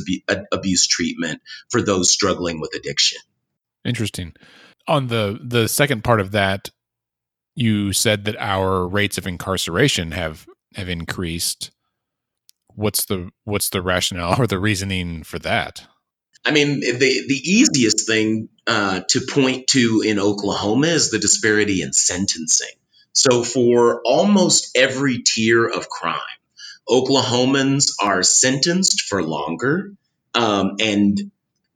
abuse 0.53 0.89
treatment 0.89 1.41
for 1.71 1.81
those 1.81 2.11
struggling 2.11 2.61
with 2.61 2.75
addiction. 2.75 3.21
Interesting 3.85 4.35
on 4.91 5.07
the 5.07 5.39
the 5.43 5.69
second 5.69 6.05
part 6.05 6.21
of 6.21 6.33
that, 6.33 6.71
you 7.55 7.93
said 7.93 8.25
that 8.25 8.37
our 8.39 8.87
rates 8.87 9.17
of 9.17 9.27
incarceration 9.27 10.11
have 10.11 10.47
have 10.75 10.89
increased. 10.89 11.71
What's 12.75 13.05
the 13.07 13.31
what's 13.45 13.71
the 13.71 13.83
rationale 13.83 14.37
or 14.41 14.47
the 14.47 14.59
reasoning 14.59 15.23
for 15.23 15.39
that? 15.39 15.87
I 16.45 16.51
mean, 16.51 16.81
the 16.81 16.99
the 16.99 17.41
easiest 17.45 18.07
thing 18.07 18.49
uh, 18.67 19.01
to 19.09 19.21
point 19.31 19.69
to 19.69 20.03
in 20.05 20.19
Oklahoma 20.19 20.89
is 20.89 21.11
the 21.11 21.19
disparity 21.19 21.83
in 21.83 21.93
sentencing. 21.93 22.77
So, 23.13 23.45
for 23.45 24.01
almost 24.05 24.77
every 24.77 25.23
tier 25.23 25.67
of 25.67 25.89
crime, 25.89 26.41
Oklahomans 26.89 27.93
are 28.03 28.23
sentenced 28.23 29.03
for 29.03 29.23
longer, 29.23 29.93
um, 30.35 30.77
and 30.81 31.31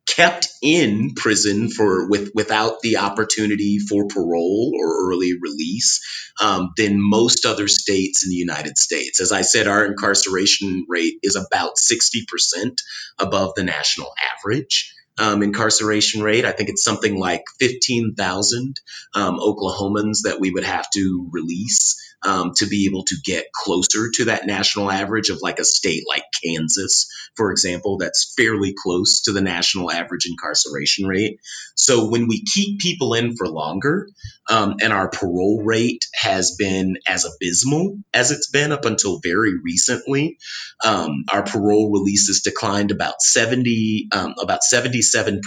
kept 0.07 0.49
in 0.63 1.15
prison 1.15 1.71
for 1.71 2.09
with 2.09 2.31
without 2.35 2.81
the 2.83 2.99
opportunity 2.99 3.79
for 3.79 4.07
parole 4.09 4.73
or 4.79 5.11
early 5.11 5.33
release 5.41 6.01
um, 6.41 6.73
than 6.77 6.97
most 6.99 7.47
other 7.47 7.69
states 7.69 8.25
in 8.25 8.31
the 8.31 8.37
United 8.37 8.77
States. 8.77 9.21
As 9.21 9.33
I 9.33 9.43
said, 9.43 9.67
our 9.67 9.85
incarceration 9.87 10.87
rate 10.89 11.19
is 11.23 11.37
about 11.37 11.73
60% 11.77 12.79
above 13.19 13.55
the 13.57 13.65
national 13.65 14.13
average 14.39 14.95
um, 15.19 15.43
incarceration 15.43 16.23
rate. 16.23 16.45
I 16.45 16.53
think 16.53 16.69
it's 16.69 16.85
something 16.85 17.19
like 17.19 17.45
15,000 17.61 18.81
um, 19.15 19.39
Oklahomans 19.39 20.23
that 20.25 20.39
we 20.41 20.51
would 20.51 20.65
have 20.65 20.87
to 20.95 21.29
release 21.31 21.97
um, 22.25 22.53
to 22.57 22.67
be 22.67 22.87
able 22.87 23.05
to 23.05 23.17
get 23.25 23.53
closer 23.53 24.11
to 24.15 24.25
that 24.27 24.47
national 24.47 24.91
average 24.91 25.29
of 25.29 25.41
like 25.43 25.59
a 25.59 25.65
state 25.65 26.05
like 26.09 26.25
Kansas, 26.43 27.07
for 27.37 27.51
example, 27.51 27.99
that's 27.99 28.33
fairly 28.37 28.75
close 28.77 29.23
to 29.23 29.33
the 29.33 29.41
national 29.41 29.91
average 29.91 30.27
incarceration 30.27 31.07
rate. 31.07 31.39
So 31.75 32.09
when 32.09 32.29
we 32.29 32.45
keep 32.45 32.81
people 32.81 33.15
in 33.15 33.37
for 33.37 33.49
longer 33.49 34.09
um, 34.49 34.77
and 34.81 34.93
our 34.93 35.09
parole 35.09 35.63
rate 35.65 36.07
has 36.15 36.57
been 36.57 36.97
as 37.07 37.25
abysmal 37.25 37.99
as 38.13 38.31
it's 38.31 38.51
been 38.51 38.73
up 38.73 38.85
until 38.85 39.21
very 39.23 39.59
recently, 39.63 40.39
um, 40.85 41.25
our 41.31 41.43
parole 41.43 41.93
releases 41.93 42.41
declined 42.43 42.91
about 42.91 43.21
70, 43.21 44.09
um, 44.13 44.35
about 44.41 44.61
77% 44.71 45.41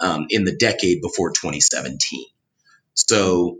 um, 0.00 0.26
in 0.30 0.44
the 0.44 0.56
decade 0.56 1.00
before 1.02 1.30
2017. 1.30 2.24
So 2.94 3.58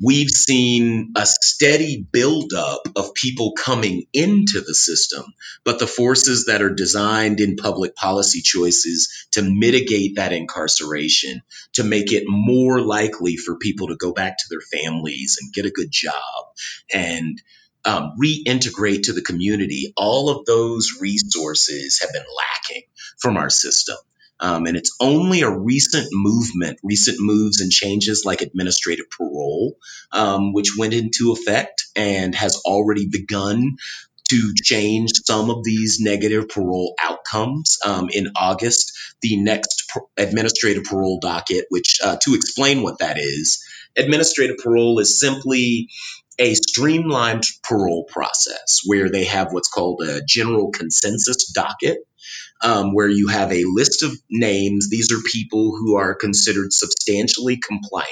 we've 0.00 0.30
seen 0.30 1.12
a 1.16 1.26
steady 1.26 2.06
buildup 2.10 2.82
of 2.96 3.14
people 3.14 3.52
coming 3.52 4.04
into 4.12 4.60
the 4.60 4.74
system, 4.74 5.24
but 5.64 5.78
the 5.78 5.86
forces 5.86 6.46
that 6.46 6.62
are 6.62 6.74
designed 6.74 7.40
in 7.40 7.56
public 7.56 7.94
policy 7.94 8.40
choices 8.40 9.26
to 9.32 9.42
mitigate 9.42 10.16
that 10.16 10.32
incarceration, 10.32 11.42
to 11.74 11.84
make 11.84 12.12
it 12.12 12.24
more 12.26 12.80
likely 12.80 13.36
for 13.36 13.56
people 13.56 13.88
to 13.88 13.96
go 13.96 14.12
back 14.12 14.38
to 14.38 14.44
their 14.50 14.80
families 14.82 15.38
and 15.40 15.52
get 15.52 15.66
a 15.66 15.70
good 15.70 15.90
job 15.90 16.44
and 16.92 17.40
um, 17.84 18.14
reintegrate 18.22 19.04
to 19.04 19.12
the 19.12 19.22
community, 19.22 19.92
all 19.96 20.30
of 20.30 20.44
those 20.44 20.98
resources 21.00 22.00
have 22.00 22.12
been 22.12 22.22
lacking 22.36 22.82
from 23.18 23.36
our 23.36 23.50
system. 23.50 23.96
Um, 24.40 24.66
and 24.66 24.76
it's 24.76 24.96
only 25.00 25.42
a 25.42 25.50
recent 25.50 26.08
movement, 26.12 26.78
recent 26.82 27.18
moves 27.20 27.60
and 27.60 27.72
changes 27.72 28.22
like 28.24 28.40
administrative 28.40 29.10
parole, 29.10 29.76
um, 30.12 30.52
which 30.52 30.76
went 30.78 30.94
into 30.94 31.32
effect 31.32 31.84
and 31.96 32.34
has 32.34 32.56
already 32.64 33.08
begun 33.08 33.76
to 34.30 34.54
change 34.62 35.12
some 35.24 35.50
of 35.50 35.64
these 35.64 35.98
negative 36.00 36.48
parole 36.48 36.94
outcomes. 37.02 37.78
Um, 37.84 38.08
in 38.12 38.28
August, 38.36 38.92
the 39.22 39.40
next 39.42 39.90
administrative 40.16 40.84
parole 40.84 41.18
docket, 41.20 41.64
which 41.70 41.98
uh, 42.04 42.16
to 42.24 42.34
explain 42.34 42.82
what 42.82 42.98
that 42.98 43.18
is, 43.18 43.64
administrative 43.96 44.58
parole 44.58 44.98
is 44.98 45.18
simply 45.18 45.88
a 46.38 46.54
streamlined 46.54 47.44
parole 47.64 48.04
process 48.04 48.80
where 48.86 49.10
they 49.10 49.24
have 49.24 49.52
what's 49.52 49.68
called 49.68 50.02
a 50.02 50.22
general 50.26 50.70
consensus 50.70 51.52
docket 51.52 51.98
um, 52.62 52.94
where 52.94 53.08
you 53.08 53.28
have 53.28 53.52
a 53.52 53.64
list 53.66 54.02
of 54.02 54.12
names. 54.30 54.88
These 54.90 55.12
are 55.12 55.30
people 55.32 55.72
who 55.76 55.96
are 55.96 56.14
considered 56.14 56.72
substantially 56.72 57.58
compliant 57.58 58.08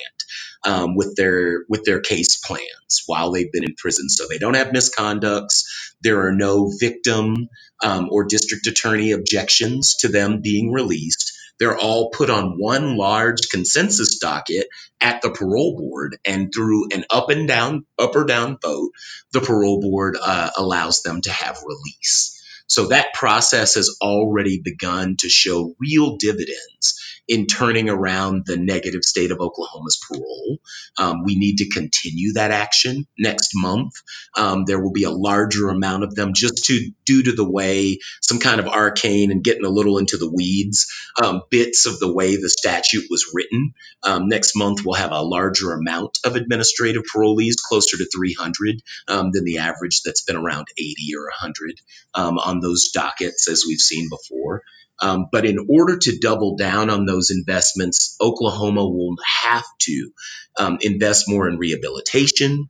um, 0.64 0.96
with 0.96 1.14
their 1.16 1.64
with 1.68 1.84
their 1.84 2.00
case 2.00 2.38
plans 2.38 3.02
while 3.06 3.30
they've 3.32 3.52
been 3.52 3.64
in 3.64 3.74
prison. 3.76 4.08
So 4.08 4.26
they 4.28 4.38
don't 4.38 4.54
have 4.56 4.68
misconducts. 4.68 5.64
There 6.02 6.26
are 6.26 6.32
no 6.32 6.70
victim 6.78 7.48
um, 7.82 8.08
or 8.10 8.24
district 8.24 8.66
attorney 8.66 9.12
objections 9.12 9.96
to 10.00 10.08
them 10.08 10.40
being 10.42 10.72
released. 10.72 11.32
They're 11.58 11.76
all 11.76 12.10
put 12.10 12.30
on 12.30 12.58
one 12.58 12.96
large 12.96 13.48
consensus 13.50 14.18
docket 14.18 14.66
at 15.00 15.22
the 15.22 15.30
parole 15.30 15.76
board, 15.76 16.18
and 16.26 16.52
through 16.54 16.88
an 16.92 17.04
up 17.10 17.30
and 17.30 17.48
down, 17.48 17.86
up 17.98 18.14
or 18.14 18.24
down 18.24 18.58
vote, 18.62 18.90
the 19.32 19.40
parole 19.40 19.80
board 19.80 20.16
uh, 20.20 20.50
allows 20.56 21.02
them 21.02 21.20
to 21.22 21.30
have 21.30 21.58
release. 21.64 22.32
So 22.68 22.88
that 22.88 23.14
process 23.14 23.74
has 23.76 23.96
already 24.02 24.60
begun 24.62 25.16
to 25.20 25.28
show 25.28 25.74
real 25.78 26.16
dividends 26.16 27.15
in 27.28 27.46
turning 27.46 27.88
around 27.88 28.44
the 28.46 28.56
negative 28.56 29.02
state 29.02 29.30
of 29.30 29.40
Oklahoma's 29.40 29.98
parole. 30.08 30.58
Um, 30.98 31.24
we 31.24 31.36
need 31.36 31.56
to 31.58 31.68
continue 31.68 32.34
that 32.34 32.50
action 32.50 33.06
next 33.18 33.50
month. 33.54 33.94
Um, 34.36 34.64
there 34.64 34.80
will 34.80 34.92
be 34.92 35.04
a 35.04 35.10
larger 35.10 35.68
amount 35.68 36.04
of 36.04 36.14
them 36.14 36.32
just 36.34 36.64
to 36.66 36.90
due 37.04 37.24
to 37.24 37.32
the 37.32 37.48
way 37.48 37.98
some 38.20 38.38
kind 38.38 38.60
of 38.60 38.68
arcane 38.68 39.30
and 39.30 39.42
getting 39.42 39.64
a 39.64 39.70
little 39.70 39.98
into 39.98 40.16
the 40.16 40.30
weeds 40.30 40.86
um, 41.22 41.42
bits 41.50 41.86
of 41.86 41.98
the 41.98 42.12
way 42.12 42.36
the 42.36 42.48
statute 42.48 43.04
was 43.10 43.30
written. 43.34 43.72
Um, 44.02 44.28
next 44.28 44.56
month 44.56 44.84
we'll 44.84 44.94
have 44.94 45.12
a 45.12 45.22
larger 45.22 45.72
amount 45.72 46.18
of 46.24 46.36
administrative 46.36 47.04
parolees, 47.14 47.56
closer 47.56 47.96
to 47.96 48.08
300 48.14 48.82
um, 49.08 49.30
than 49.32 49.44
the 49.44 49.58
average 49.58 50.02
that's 50.02 50.22
been 50.22 50.36
around 50.36 50.66
80 50.78 50.94
or 51.16 51.24
100 51.24 51.80
um, 52.14 52.38
on 52.38 52.60
those 52.60 52.88
dockets 52.88 53.48
as 53.48 53.64
we've 53.66 53.78
seen 53.78 54.08
before. 54.08 54.62
Um, 55.00 55.26
but 55.30 55.44
in 55.44 55.58
order 55.68 55.98
to 55.98 56.18
double 56.18 56.56
down 56.56 56.90
on 56.90 57.06
those 57.06 57.30
investments, 57.30 58.16
Oklahoma 58.20 58.84
will 58.88 59.16
have 59.42 59.64
to 59.80 60.10
um, 60.58 60.78
invest 60.80 61.28
more 61.28 61.48
in 61.48 61.58
rehabilitation, 61.58 62.68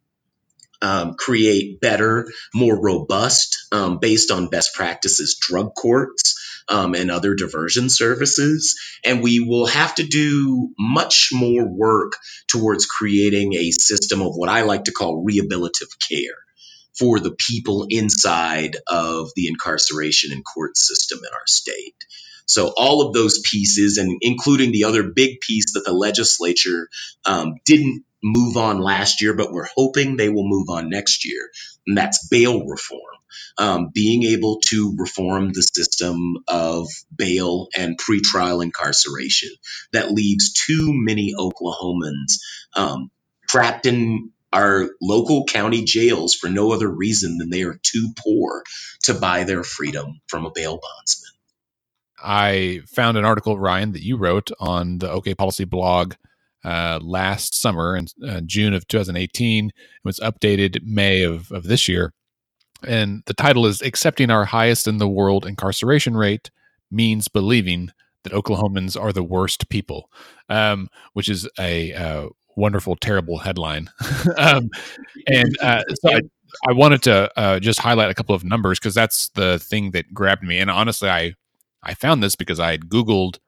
um, 0.82 1.14
create 1.14 1.80
better, 1.80 2.28
more 2.54 2.80
robust, 2.80 3.66
um, 3.72 3.98
based 3.98 4.30
on 4.30 4.48
best 4.48 4.74
practices, 4.74 5.38
drug 5.40 5.74
courts. 5.74 6.42
Um, 6.68 6.96
and 6.96 7.12
other 7.12 7.36
diversion 7.36 7.88
services. 7.88 8.76
And 9.04 9.22
we 9.22 9.38
will 9.38 9.66
have 9.66 9.94
to 9.94 10.02
do 10.02 10.70
much 10.76 11.28
more 11.32 11.64
work 11.64 12.14
towards 12.48 12.86
creating 12.86 13.54
a 13.54 13.70
system 13.70 14.20
of 14.20 14.34
what 14.34 14.48
I 14.48 14.62
like 14.62 14.82
to 14.86 14.92
call 14.92 15.24
rehabilitative 15.24 15.96
care 16.08 16.34
for 16.98 17.20
the 17.20 17.36
people 17.36 17.86
inside 17.90 18.76
of 18.88 19.30
the 19.36 19.48
incarceration 19.48 20.32
and 20.32 20.44
court 20.44 20.76
system 20.76 21.18
in 21.18 21.32
our 21.32 21.46
state. 21.46 21.94
So 22.46 22.72
all 22.76 23.06
of 23.06 23.12
those 23.12 23.40
pieces, 23.40 23.98
and 23.98 24.18
including 24.20 24.72
the 24.72 24.84
other 24.84 25.02
big 25.02 25.40
piece 25.40 25.72
that 25.74 25.84
the 25.84 25.92
legislature 25.92 26.88
um, 27.24 27.56
didn't 27.64 28.04
move 28.22 28.56
on 28.56 28.78
last 28.78 29.20
year, 29.20 29.34
but 29.34 29.52
we're 29.52 29.68
hoping 29.76 30.16
they 30.16 30.28
will 30.28 30.48
move 30.48 30.70
on 30.70 30.88
next 30.88 31.24
year, 31.24 31.50
and 31.86 31.96
that's 31.96 32.26
bail 32.28 32.64
reform. 32.64 33.00
Um, 33.58 33.90
being 33.92 34.22
able 34.22 34.60
to 34.66 34.94
reform 34.98 35.52
the 35.52 35.62
system 35.62 36.36
of 36.48 36.88
bail 37.14 37.68
and 37.76 37.98
pretrial 37.98 38.62
incarceration 38.62 39.50
that 39.92 40.10
leaves 40.10 40.52
too 40.52 40.92
many 40.92 41.34
Oklahomans 41.34 42.38
um, 42.74 43.10
trapped 43.48 43.86
in 43.86 44.30
our 44.52 44.88
local 45.02 45.44
county 45.44 45.84
jails 45.84 46.34
for 46.34 46.48
no 46.48 46.72
other 46.72 46.88
reason 46.88 47.38
than 47.38 47.50
they 47.50 47.62
are 47.62 47.78
too 47.82 48.12
poor 48.16 48.62
to 49.02 49.14
buy 49.14 49.44
their 49.44 49.62
freedom 49.62 50.20
from 50.28 50.46
a 50.46 50.50
bail 50.54 50.78
bondsman. 50.80 51.32
I 52.22 52.80
found 52.86 53.16
an 53.16 53.24
article, 53.24 53.58
Ryan, 53.58 53.92
that 53.92 54.02
you 54.02 54.16
wrote 54.16 54.50
on 54.58 54.98
the 54.98 55.10
OK 55.10 55.34
Policy 55.34 55.64
blog 55.64 56.14
uh, 56.64 56.98
last 57.02 57.54
summer 57.54 57.96
in 57.96 58.06
uh, 58.26 58.40
June 58.44 58.74
of 58.74 58.88
2018. 58.88 59.68
It 59.68 59.74
was 60.02 60.18
updated 60.20 60.82
May 60.82 61.22
of, 61.22 61.52
of 61.52 61.64
this 61.64 61.88
year. 61.88 62.12
And 62.82 63.22
the 63.26 63.34
title 63.34 63.66
is 63.66 63.82
Accepting 63.82 64.30
Our 64.30 64.46
Highest 64.46 64.86
in 64.86 64.98
the 64.98 65.08
World 65.08 65.46
Incarceration 65.46 66.16
Rate 66.16 66.50
Means 66.90 67.28
Believing 67.28 67.90
That 68.22 68.32
Oklahomans 68.32 69.00
Are 69.00 69.12
the 69.12 69.22
Worst 69.22 69.68
People, 69.68 70.10
um, 70.48 70.88
which 71.12 71.28
is 71.28 71.48
a 71.58 71.92
uh, 71.92 72.28
wonderful, 72.56 72.96
terrible 72.96 73.38
headline. 73.38 73.90
um, 74.38 74.70
and 75.26 75.56
uh, 75.60 75.84
so 76.02 76.14
I, 76.14 76.20
I, 76.68 76.72
wanted 76.72 77.02
to 77.02 77.30
uh, 77.38 77.60
just 77.60 77.78
highlight 77.78 78.10
a 78.10 78.14
couple 78.14 78.34
of 78.34 78.44
numbers 78.44 78.78
because 78.78 78.94
that's 78.94 79.28
the 79.30 79.58
thing 79.58 79.92
that 79.92 80.12
grabbed 80.12 80.42
me. 80.42 80.58
And 80.58 80.70
honestly, 80.70 81.08
I 81.08 81.34
I 81.82 81.94
found 81.94 82.22
this 82.22 82.34
because 82.34 82.58
I 82.58 82.72
had 82.72 82.88
Googled 82.88 83.38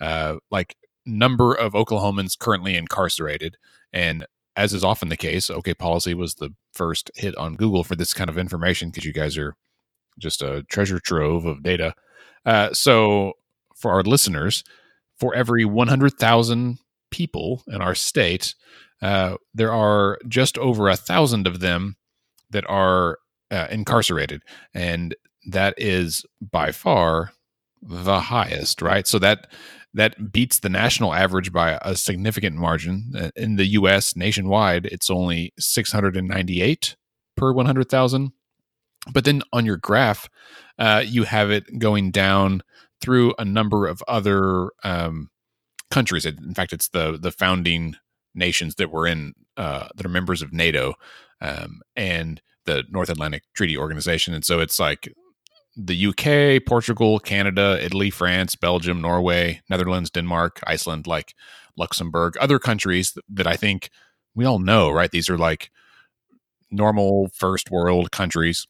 uh, 0.00 0.36
like 0.50 0.76
number 1.06 1.54
of 1.54 1.72
Oklahomans 1.72 2.38
currently 2.38 2.76
incarcerated, 2.76 3.56
and 3.92 4.26
as 4.56 4.74
is 4.74 4.84
often 4.84 5.08
the 5.08 5.16
case, 5.16 5.48
OK 5.48 5.74
Policy 5.74 6.14
was 6.14 6.34
the 6.34 6.50
first 6.72 7.10
hit 7.14 7.36
on 7.36 7.56
Google 7.56 7.84
for 7.84 7.96
this 7.96 8.12
kind 8.12 8.28
of 8.28 8.38
information 8.38 8.90
because 8.90 9.04
you 9.04 9.12
guys 9.12 9.38
are 9.38 9.54
just 10.18 10.42
a 10.42 10.64
treasure 10.64 10.98
trove 10.98 11.44
of 11.44 11.62
data. 11.62 11.94
Uh, 12.44 12.72
so 12.72 13.34
for 13.74 13.92
our 13.92 14.02
listeners, 14.02 14.64
for 15.18 15.34
every 15.34 15.64
100,000 15.64 16.78
people 17.16 17.62
in 17.66 17.80
our 17.80 17.94
state, 17.94 18.54
uh, 19.00 19.36
there 19.54 19.72
are 19.72 20.18
just 20.28 20.58
over 20.58 20.88
a 20.88 20.96
thousand 20.96 21.46
of 21.46 21.60
them 21.60 21.96
that 22.50 22.68
are 22.68 23.18
uh, 23.50 23.66
incarcerated, 23.70 24.42
and 24.74 25.14
that 25.48 25.74
is 25.78 26.26
by 26.40 26.72
far 26.72 27.32
the 27.80 28.20
highest, 28.20 28.82
right? 28.82 29.06
So 29.06 29.18
that 29.20 29.46
that 29.94 30.30
beats 30.30 30.58
the 30.58 30.68
national 30.68 31.14
average 31.14 31.52
by 31.52 31.78
a 31.80 31.96
significant 31.96 32.56
margin. 32.56 33.12
Uh, 33.18 33.30
in 33.34 33.56
the 33.56 33.64
U.S. 33.78 34.14
nationwide, 34.14 34.84
it's 34.84 35.08
only 35.08 35.54
698 35.58 36.96
per 37.34 37.50
100,000. 37.50 38.32
But 39.10 39.24
then 39.24 39.42
on 39.54 39.64
your 39.64 39.78
graph, 39.78 40.28
uh, 40.78 41.02
you 41.06 41.22
have 41.22 41.50
it 41.50 41.78
going 41.78 42.10
down 42.10 42.62
through 43.00 43.32
a 43.38 43.44
number 43.44 43.86
of 43.86 44.02
other 44.06 44.70
um, 44.84 45.30
countries. 45.90 46.26
In 46.26 46.54
fact, 46.54 46.72
it's 46.72 46.88
the 46.88 47.18
the 47.20 47.32
founding 47.32 47.96
nations 48.34 48.74
that 48.76 48.90
were 48.90 49.06
in 49.06 49.34
uh, 49.56 49.88
that 49.94 50.06
are 50.06 50.10
members 50.10 50.42
of 50.42 50.52
NATO 50.52 50.94
um, 51.40 51.80
and 51.94 52.40
the 52.64 52.84
North 52.90 53.08
Atlantic 53.08 53.42
Treaty 53.54 53.76
Organization, 53.76 54.34
and 54.34 54.44
so 54.44 54.60
it's 54.60 54.78
like 54.78 55.12
the 55.76 56.06
UK, 56.06 56.64
Portugal, 56.66 57.18
Canada, 57.18 57.78
Italy, 57.82 58.10
France, 58.10 58.56
Belgium, 58.56 59.00
Norway, 59.00 59.60
Netherlands, 59.68 60.10
Denmark, 60.10 60.60
Iceland, 60.66 61.06
like 61.06 61.34
Luxembourg, 61.76 62.36
other 62.38 62.58
countries 62.58 63.16
that 63.28 63.46
I 63.46 63.56
think 63.56 63.90
we 64.34 64.46
all 64.46 64.58
know, 64.58 64.90
right? 64.90 65.10
These 65.10 65.28
are 65.28 65.36
like 65.36 65.70
normal 66.70 67.28
first 67.34 67.70
world 67.70 68.10
countries. 68.10 68.66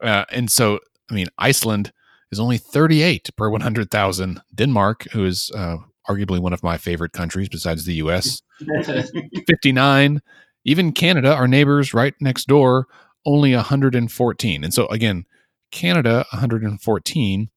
Uh, 0.00 0.24
and 0.30 0.50
so, 0.50 0.78
I 1.10 1.14
mean, 1.14 1.26
Iceland 1.38 1.92
is 2.30 2.40
only 2.40 2.58
38 2.58 3.30
per 3.36 3.48
100,000. 3.48 4.40
Denmark, 4.54 5.06
who 5.12 5.24
is 5.24 5.50
uh, 5.54 5.78
arguably 6.08 6.38
one 6.38 6.52
of 6.52 6.62
my 6.62 6.76
favorite 6.76 7.12
countries 7.12 7.48
besides 7.48 7.84
the 7.84 7.94
US, 7.94 8.42
59. 9.46 10.20
Even 10.64 10.92
Canada, 10.92 11.34
our 11.34 11.48
neighbors 11.48 11.92
right 11.92 12.14
next 12.20 12.46
door, 12.46 12.86
only 13.26 13.54
114. 13.54 14.64
And 14.64 14.72
so, 14.72 14.86
again, 14.86 15.26
Canada 15.70 16.24
114, 16.30 17.50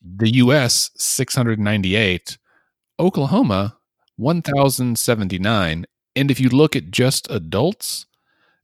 the 0.00 0.30
US 0.36 0.90
698, 0.96 2.38
Oklahoma 2.98 3.76
1079, 4.16 5.86
and 6.14 6.30
if 6.30 6.38
you 6.38 6.48
look 6.48 6.76
at 6.76 6.90
just 6.90 7.30
adults, 7.30 8.06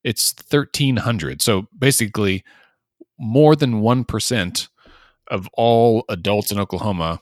it's 0.05 0.35
1300. 0.51 1.43
So 1.43 1.67
basically 1.77 2.45
more 3.19 3.57
than 3.57 3.81
1% 3.83 4.69
of 5.31 5.49
all 5.55 6.05
adults 6.09 6.53
in 6.53 6.59
Oklahoma 6.59 7.21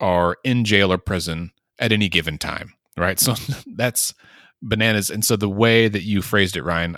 are 0.00 0.36
in 0.44 0.64
jail 0.64 0.92
or 0.92 0.98
prison 0.98 1.52
at 1.78 1.92
any 1.92 2.08
given 2.08 2.38
time, 2.38 2.72
right? 2.96 3.18
So 3.18 3.34
that's 3.66 4.14
bananas. 4.62 5.10
And 5.10 5.24
so 5.24 5.36
the 5.36 5.48
way 5.48 5.88
that 5.88 6.02
you 6.02 6.22
phrased 6.22 6.56
it, 6.56 6.62
Ryan, 6.62 6.96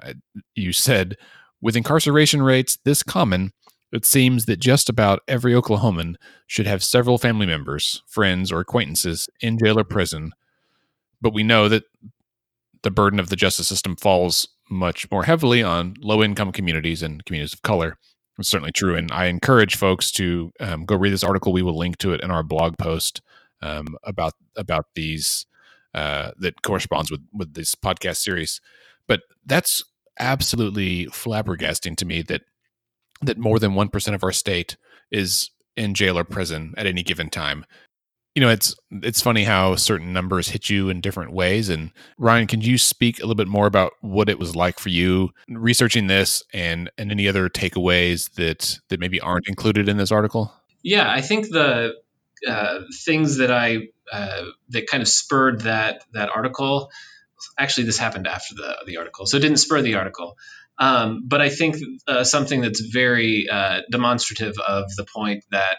you 0.55 0.73
said 0.73 1.17
with 1.61 1.77
incarceration 1.77 2.43
rates 2.43 2.79
this 2.85 3.03
common, 3.03 3.53
it 3.93 4.05
seems 4.05 4.47
that 4.47 4.61
just 4.61 4.89
about 4.89 5.21
every 5.29 5.53
Oklahoman 5.53 6.17
should 6.47 6.67
have 6.67 6.83
several 6.83 7.19
family 7.19 7.47
members, 7.47 8.03
friends, 8.07 8.51
or 8.51 8.61
acquaintances 8.61 9.29
in 9.41 9.59
jail 9.59 9.79
or 9.79 9.85
prison. 9.85 10.33
But 11.21 11.33
we 11.33 11.43
know 11.43 11.69
that 11.69 11.85
the 12.83 12.91
burden 12.91 13.19
of 13.19 13.31
the 13.31 13.37
justice 13.37 13.69
system 13.69 13.97
falls 13.97 14.49
much 14.71 15.11
more 15.11 15.25
heavily 15.25 15.63
on 15.63 15.95
low 16.01 16.23
income 16.23 16.53
communities 16.53 17.03
and 17.03 17.25
communities 17.25 17.53
of 17.53 17.63
color. 17.63 17.97
It's 18.39 18.49
certainly 18.49 18.73
true. 18.73 18.97
And 18.97 19.11
I 19.13 19.27
encourage 19.27 19.77
folks 19.77 20.11
to 20.13 20.53
um, 20.61 20.85
go 20.85 20.97
read 20.97 21.13
this 21.13 21.25
article. 21.25 21.53
We 21.53 21.63
will 21.63 21.77
link 21.77 21.99
to 21.99 22.13
it 22.13 22.21
in 22.21 22.31
our 22.31 22.43
blog 22.43 22.77
post 22.79 23.23
um, 23.63 23.97
about 24.05 24.35
about 24.57 24.87
these 24.95 25.47
uh, 25.95 26.33
that 26.39 26.63
corresponds 26.63 27.11
with 27.11 27.23
with 27.33 27.55
this 27.55 27.75
podcast 27.75 28.19
series. 28.19 28.61
But 29.09 29.23
that's 29.45 29.83
absolutely 30.19 31.07
flabbergasting 31.07 31.97
to 31.97 32.05
me 32.05 32.23
that 32.23 32.43
that 33.23 33.39
more 33.39 33.59
than 33.59 33.73
1% 33.73 34.15
of 34.15 34.23
our 34.23 34.33
state 34.33 34.77
is 35.11 35.51
in 35.77 35.95
jail 35.95 36.19
or 36.19 36.25
prison 36.25 36.75
at 36.77 36.87
any 36.87 37.03
given 37.03 37.31
time. 37.31 37.65
You 38.37 38.43
know, 38.43 38.51
it's 38.51 38.77
it's 38.91 39.23
funny 39.23 39.45
how 39.45 39.77
certain 39.77 40.13
numbers 40.13 40.51
hit 40.51 40.69
you 40.69 40.91
in 40.91 41.01
different 41.01 41.33
ways 41.33 41.71
and 41.71 41.91
Ryan, 42.19 42.47
can 42.47 42.61
you 42.61 42.77
speak 42.77 43.19
a 43.19 43.23
little 43.23 43.35
bit 43.35 43.49
more 43.49 43.67
about 43.67 43.95
what 44.03 44.29
it 44.29 44.39
was 44.39 44.55
like 44.55 44.79
for 44.79 44.91
you 44.91 45.31
researching 45.49 46.07
this 46.07 46.43
and 46.53 46.91
and 46.99 47.11
any 47.11 47.29
other 47.29 47.49
takeaways 47.49 48.35
that 48.35 48.79
that 48.91 49.01
maybe 49.01 49.19
aren't 49.21 49.49
included 49.49 49.89
in 49.89 49.97
this 49.97 50.13
article? 50.13 50.53
Yeah, 50.83 51.11
I 51.11 51.23
think 51.23 51.49
the 51.49 51.95
uh, 52.47 52.81
things 53.07 53.39
that 53.39 53.51
I 53.51 53.89
uh, 54.13 54.43
that 54.69 54.87
kind 54.87 55.01
of 55.01 55.09
spurred 55.09 55.63
that 55.63 56.05
that 56.13 56.29
article 56.29 56.91
actually 57.59 57.85
this 57.85 57.97
happened 57.97 58.27
after 58.27 58.55
the 58.55 58.77
the 58.87 58.99
article, 58.99 59.25
so 59.25 59.39
it 59.39 59.41
didn't 59.41 59.59
spur 59.59 59.81
the 59.81 59.95
article. 59.95 60.37
Um, 60.79 61.23
but 61.27 61.41
I 61.41 61.49
think 61.49 61.77
uh, 62.07 62.23
something 62.23 62.61
that's 62.61 62.81
very 62.81 63.47
uh, 63.51 63.81
demonstrative 63.91 64.59
of 64.59 64.95
the 64.95 65.07
point 65.07 65.45
that 65.51 65.79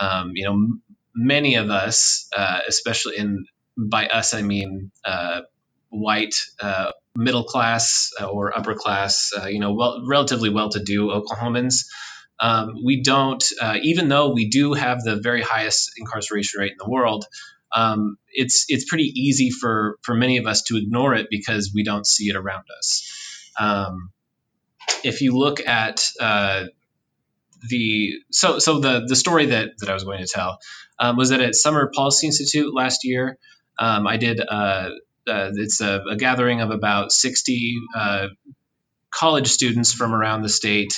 um, 0.00 0.32
you 0.34 0.46
know 0.46 0.78
many 1.14 1.56
of 1.56 1.70
us, 1.70 2.28
uh, 2.36 2.60
especially 2.68 3.16
in 3.16 3.44
by 3.76 4.06
us 4.06 4.34
I 4.34 4.42
mean 4.42 4.90
uh, 5.04 5.42
white 5.88 6.34
uh, 6.60 6.92
middle 7.14 7.44
class 7.44 8.10
uh, 8.20 8.26
or 8.26 8.56
upper 8.56 8.74
class, 8.74 9.32
you 9.48 9.58
know, 9.58 9.72
well, 9.72 10.04
relatively 10.06 10.50
well-to-do 10.50 11.08
Oklahomans. 11.08 11.86
Um, 12.38 12.74
we 12.84 13.02
don't, 13.02 13.44
even 13.82 14.08
though 14.08 14.32
we 14.32 14.48
do 14.48 14.72
have 14.72 15.02
the 15.02 15.20
very 15.20 15.42
highest 15.42 15.92
incarceration 15.98 16.60
rate 16.60 16.72
in 16.72 16.78
the 16.78 16.90
world, 16.90 17.26
um, 17.74 18.16
it's 18.32 18.64
it's 18.68 18.84
pretty 18.88 19.12
easy 19.14 19.50
for 19.50 19.98
for 20.02 20.14
many 20.14 20.38
of 20.38 20.46
us 20.46 20.62
to 20.62 20.76
ignore 20.76 21.14
it 21.14 21.28
because 21.30 21.72
we 21.74 21.84
don't 21.84 22.06
see 22.06 22.28
it 22.28 22.36
around 22.36 22.64
us. 22.76 23.50
Um, 23.58 24.10
if 25.04 25.20
you 25.20 25.36
look 25.36 25.60
at 25.66 26.02
uh, 26.20 26.64
the 27.68 28.14
so 28.30 28.58
so 28.58 28.80
the 28.80 29.04
the 29.06 29.16
story 29.16 29.46
that 29.46 29.78
that 29.78 29.88
I 29.88 29.94
was 29.94 30.04
going 30.04 30.20
to 30.20 30.26
tell 30.26 30.58
um, 30.98 31.16
was 31.16 31.30
that 31.30 31.40
at 31.40 31.54
Summer 31.54 31.90
Policy 31.94 32.26
Institute 32.26 32.74
last 32.74 33.04
year, 33.04 33.38
um, 33.78 34.06
I 34.06 34.16
did 34.16 34.40
uh, 34.40 34.90
uh, 35.26 35.50
it's 35.54 35.80
a, 35.80 36.02
a, 36.10 36.16
gathering 36.16 36.60
of 36.60 36.70
about 36.70 37.12
60 37.12 37.74
uh, 37.94 38.28
college 39.10 39.48
students 39.48 39.92
from 39.92 40.14
around 40.14 40.42
the 40.42 40.48
state 40.48 40.94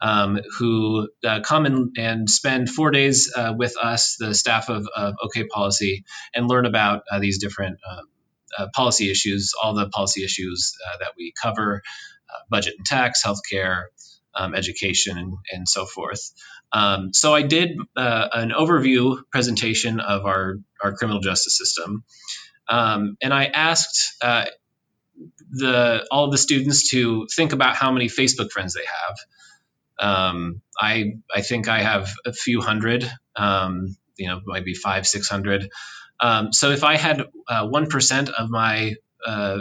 um, 0.00 0.38
who 0.58 1.08
uh, 1.24 1.40
come 1.40 1.64
and, 1.64 1.96
and, 1.96 2.28
spend 2.28 2.68
four 2.68 2.90
days 2.90 3.32
uh, 3.34 3.54
with 3.56 3.76
us, 3.80 4.16
the 4.18 4.34
staff 4.34 4.68
of, 4.68 4.86
of, 4.94 5.14
OK 5.22 5.46
Policy, 5.46 6.04
and 6.34 6.48
learn 6.48 6.66
about 6.66 7.04
uh, 7.10 7.20
these 7.20 7.38
different 7.38 7.78
um, 7.88 8.68
policy 8.74 9.10
issues, 9.10 9.52
all 9.60 9.74
the 9.74 9.88
policy 9.88 10.24
issues 10.24 10.74
that 11.00 11.12
we 11.16 11.32
cover 11.40 11.82
budget 12.50 12.74
and 12.76 12.86
tax, 12.86 13.22
healthcare, 13.24 13.84
um, 14.34 14.54
education, 14.54 15.18
and, 15.18 15.34
and, 15.50 15.68
so 15.68 15.86
forth. 15.86 16.32
Um, 16.72 17.12
so 17.12 17.34
I 17.34 17.42
did 17.42 17.76
an 17.96 18.50
overview 18.50 19.22
presentation 19.30 20.00
of 20.00 20.24
our, 20.24 20.56
our 20.82 20.92
criminal 20.94 21.20
justice 21.20 21.56
system. 21.56 22.04
Um, 22.68 23.16
and 23.20 23.34
I 23.34 23.46
asked 23.46 24.16
the 25.50 26.06
all 26.10 26.26
of 26.26 26.32
the 26.32 26.38
students 26.38 26.90
to 26.90 27.26
think 27.34 27.52
about 27.52 27.76
how 27.76 27.92
many 27.92 28.06
Facebook 28.06 28.50
friends 28.50 28.74
they 28.74 28.84
have. 28.84 29.16
Um, 29.98 30.62
I 30.80 31.14
I 31.34 31.42
think 31.42 31.68
I 31.68 31.82
have 31.82 32.10
a 32.24 32.32
few 32.32 32.60
hundred, 32.60 33.08
um, 33.36 33.96
you 34.16 34.28
know, 34.28 34.40
maybe 34.46 34.74
five 34.74 35.06
six 35.06 35.28
hundred. 35.28 35.70
Um, 36.20 36.52
so 36.52 36.70
if 36.70 36.84
I 36.84 36.96
had 36.96 37.22
uh, 37.48 37.66
one 37.66 37.88
uh, 37.92 38.24
of 38.38 38.50
my 38.50 38.94
uh, 39.26 39.58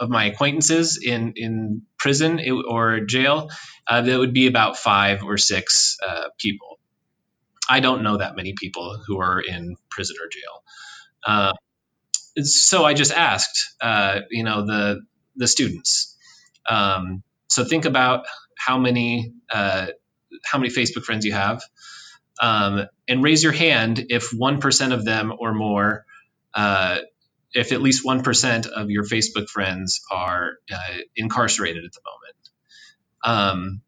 of 0.00 0.08
my 0.08 0.24
acquaintances 0.24 0.98
in 1.00 1.34
in 1.36 1.82
prison 1.98 2.40
or 2.66 3.00
jail, 3.00 3.50
uh, 3.86 4.00
that 4.00 4.18
would 4.18 4.32
be 4.32 4.46
about 4.46 4.76
five 4.78 5.22
or 5.22 5.36
six 5.36 5.98
uh, 6.06 6.28
people. 6.38 6.78
I 7.68 7.80
don't 7.80 8.02
know 8.02 8.16
that 8.16 8.34
many 8.34 8.54
people 8.54 9.00
who 9.06 9.20
are 9.20 9.40
in 9.40 9.76
prison 9.90 10.16
or 10.20 10.28
jail. 10.28 10.64
Uh, 11.24 11.52
so 12.42 12.84
I 12.84 12.94
just 12.94 13.12
asked, 13.12 13.74
you 14.30 14.44
know, 14.44 14.66
the 14.66 15.02
the 15.36 15.46
students. 15.46 16.16
Um, 16.68 17.22
so 17.48 17.64
think 17.64 17.84
about 17.84 18.24
how 18.56 18.78
many 18.78 19.32
uh, 19.52 19.88
how 20.44 20.58
many 20.58 20.70
Facebook 20.72 21.04
friends 21.04 21.24
you 21.24 21.32
have, 21.32 21.62
um, 22.40 22.86
and 23.08 23.22
raise 23.22 23.42
your 23.42 23.52
hand 23.52 24.06
if 24.08 24.32
one 24.32 24.60
percent 24.60 24.92
of 24.92 25.04
them 25.04 25.32
or 25.38 25.52
more, 25.52 26.04
uh, 26.54 26.98
if 27.54 27.72
at 27.72 27.82
least 27.82 28.04
one 28.04 28.22
percent 28.22 28.66
of 28.66 28.90
your 28.90 29.04
Facebook 29.04 29.48
friends 29.48 30.00
are 30.10 30.52
uh, 30.72 30.98
incarcerated 31.16 31.84
at 31.84 31.92
the 31.92 32.00
moment. 32.04 32.40
Um, 33.22 33.82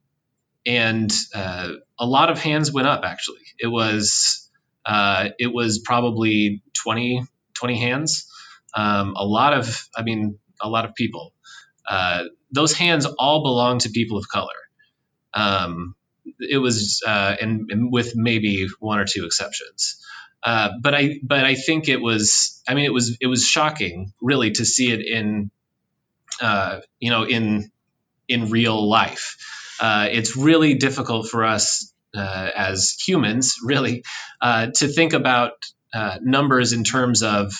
and 0.64 1.12
uh, 1.35 1.72
a 1.98 2.07
lot 2.07 2.31
of 2.31 2.38
hands 2.40 2.72
went 2.72 2.87
up. 2.87 3.03
Actually, 3.05 3.42
it 3.59 3.66
was 3.66 4.42
uh, 4.85 5.29
it 5.38 5.53
was 5.53 5.79
probably 5.79 6.62
20, 6.83 7.25
20 7.55 7.79
hands. 7.79 8.27
Um, 8.75 9.14
a 9.16 9.25
lot 9.25 9.53
of, 9.55 9.88
I 9.96 10.03
mean, 10.03 10.38
a 10.61 10.68
lot 10.68 10.85
of 10.85 10.94
people. 10.94 11.33
Uh, 11.88 12.25
those 12.51 12.72
hands 12.72 13.07
all 13.07 13.42
belong 13.42 13.79
to 13.81 13.90
people 13.90 14.18
of 14.18 14.29
color. 14.29 14.48
Um, 15.35 15.94
it 16.38 16.59
was, 16.59 17.03
uh, 17.07 17.37
and, 17.40 17.70
and, 17.70 17.92
with 17.92 18.14
maybe 18.14 18.68
one 18.79 18.98
or 18.98 19.07
two 19.07 19.25
exceptions. 19.25 20.05
Uh, 20.42 20.70
but 20.81 20.94
I, 20.94 21.20
but 21.22 21.44
I 21.44 21.55
think 21.55 21.88
it 21.88 22.00
was. 22.00 22.61
I 22.68 22.74
mean, 22.74 22.85
it 22.85 22.92
was, 22.92 23.16
it 23.20 23.26
was 23.26 23.44
shocking, 23.44 24.12
really, 24.20 24.52
to 24.52 24.64
see 24.64 24.90
it 24.90 25.00
in, 25.07 25.50
uh, 26.40 26.81
you 26.98 27.11
know, 27.11 27.24
in, 27.24 27.70
in 28.28 28.50
real 28.50 28.88
life. 28.88 29.37
Uh, 29.81 30.09
it's 30.11 30.37
really 30.37 30.74
difficult 30.74 31.28
for 31.28 31.44
us 31.44 31.92
uh, 32.16 32.50
as 32.55 32.94
humans, 33.07 33.57
really, 33.64 34.05
uh, 34.40 34.68
to 34.74 34.88
think 34.88 35.12
about 35.12 35.52
numbers 36.22 36.72
in 36.72 36.85
terms 36.85 37.22
of 37.22 37.52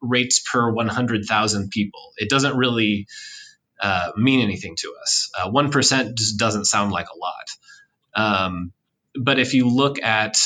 rates 0.00 0.40
per 0.40 0.72
100,000 0.72 1.70
people. 1.70 2.00
It 2.16 2.30
doesn't 2.30 2.56
really 2.56 3.06
mean 4.16 4.40
anything 4.40 4.74
to 4.76 4.94
us. 5.02 5.30
One 5.50 5.70
just 5.70 6.38
doesn't 6.38 6.64
sound 6.64 6.92
like 6.92 7.08
a 7.08 7.18
lot. 7.18 8.46
Um, 8.46 8.72
but 9.14 9.38
if 9.38 9.52
you 9.52 9.68
look 9.68 10.02
at 10.02 10.38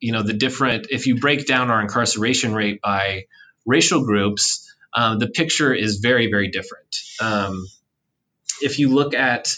you 0.00 0.12
know 0.12 0.22
the 0.22 0.32
different, 0.32 0.88
if 0.90 1.06
you 1.06 1.18
break 1.18 1.46
down 1.46 1.70
our 1.70 1.80
incarceration 1.80 2.54
rate 2.54 2.80
by 2.80 3.24
racial 3.66 4.04
groups, 4.04 4.72
uh, 4.94 5.16
the 5.16 5.28
picture 5.28 5.72
is 5.72 5.98
very 5.98 6.30
very 6.30 6.48
different. 6.48 6.96
Um, 7.20 7.66
if 8.60 8.78
you 8.78 8.88
look 8.94 9.14
at 9.14 9.48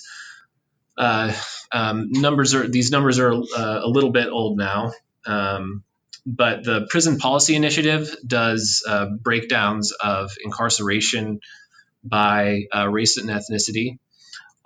uh, 0.97 1.33
um, 1.73 2.09
numbers 2.11 2.55
are 2.55 2.69
these 2.69 2.91
numbers 2.91 3.19
are 3.19 3.33
uh, 3.33 3.81
a 3.83 3.89
little 3.89 4.11
bit 4.11 4.29
old 4.29 4.59
now. 4.59 4.93
Um, 5.27 5.85
but 6.27 6.65
the 6.65 6.87
Prison 6.91 7.19
Policy 7.19 7.57
Initiative 7.57 8.15
does 8.27 8.85
uh, 8.87 9.07
breakdowns 9.07 9.93
of 9.93 10.31
incarceration 10.43 11.41
by 12.05 12.65
uh, 12.75 12.89
race 12.89 13.17
and 13.17 13.31
ethnicity. 13.31 13.99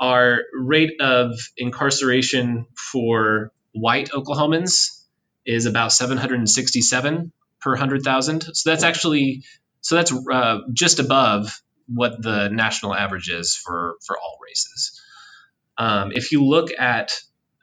Our 0.01 0.41
rate 0.53 1.01
of 1.01 1.39
incarceration 1.57 2.67
for 2.75 3.53
white 3.73 4.11
Oklahomans 4.11 5.04
is 5.47 5.67
about 5.67 5.93
767 5.93 7.33
per 7.61 7.71
100,000. 7.71 8.43
So 8.55 8.71
that's 8.71 8.85
actually 8.85 9.45
so 9.81 9.97
that's 9.97 10.13
uh, 10.13 10.61
just 10.73 10.99
above 10.99 11.61
what 11.87 12.23
the 12.23 12.49
national 12.49 12.95
average 12.95 13.29
is 13.29 13.55
for 13.55 13.97
for 14.07 14.19
all 14.19 14.39
races. 14.47 15.01
Um, 15.77 16.13
if 16.13 16.33
you 16.33 16.45
look 16.45 16.71
at 16.79 17.13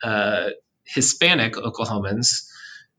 uh, 0.03 0.49
Hispanic 0.83 1.53
Oklahomans, 1.53 2.47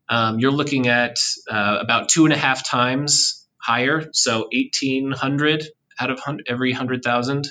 um, 0.08 0.38
you're 0.40 0.52
looking 0.52 0.88
at 0.88 1.18
uh, 1.48 1.78
about 1.80 2.08
two 2.08 2.24
and 2.24 2.32
a 2.32 2.36
half 2.36 2.68
times 2.68 3.46
higher, 3.58 4.08
so 4.12 4.48
1,800 4.52 5.64
out 6.00 6.10
of 6.10 6.20
every 6.48 6.72
100,000. 6.72 7.46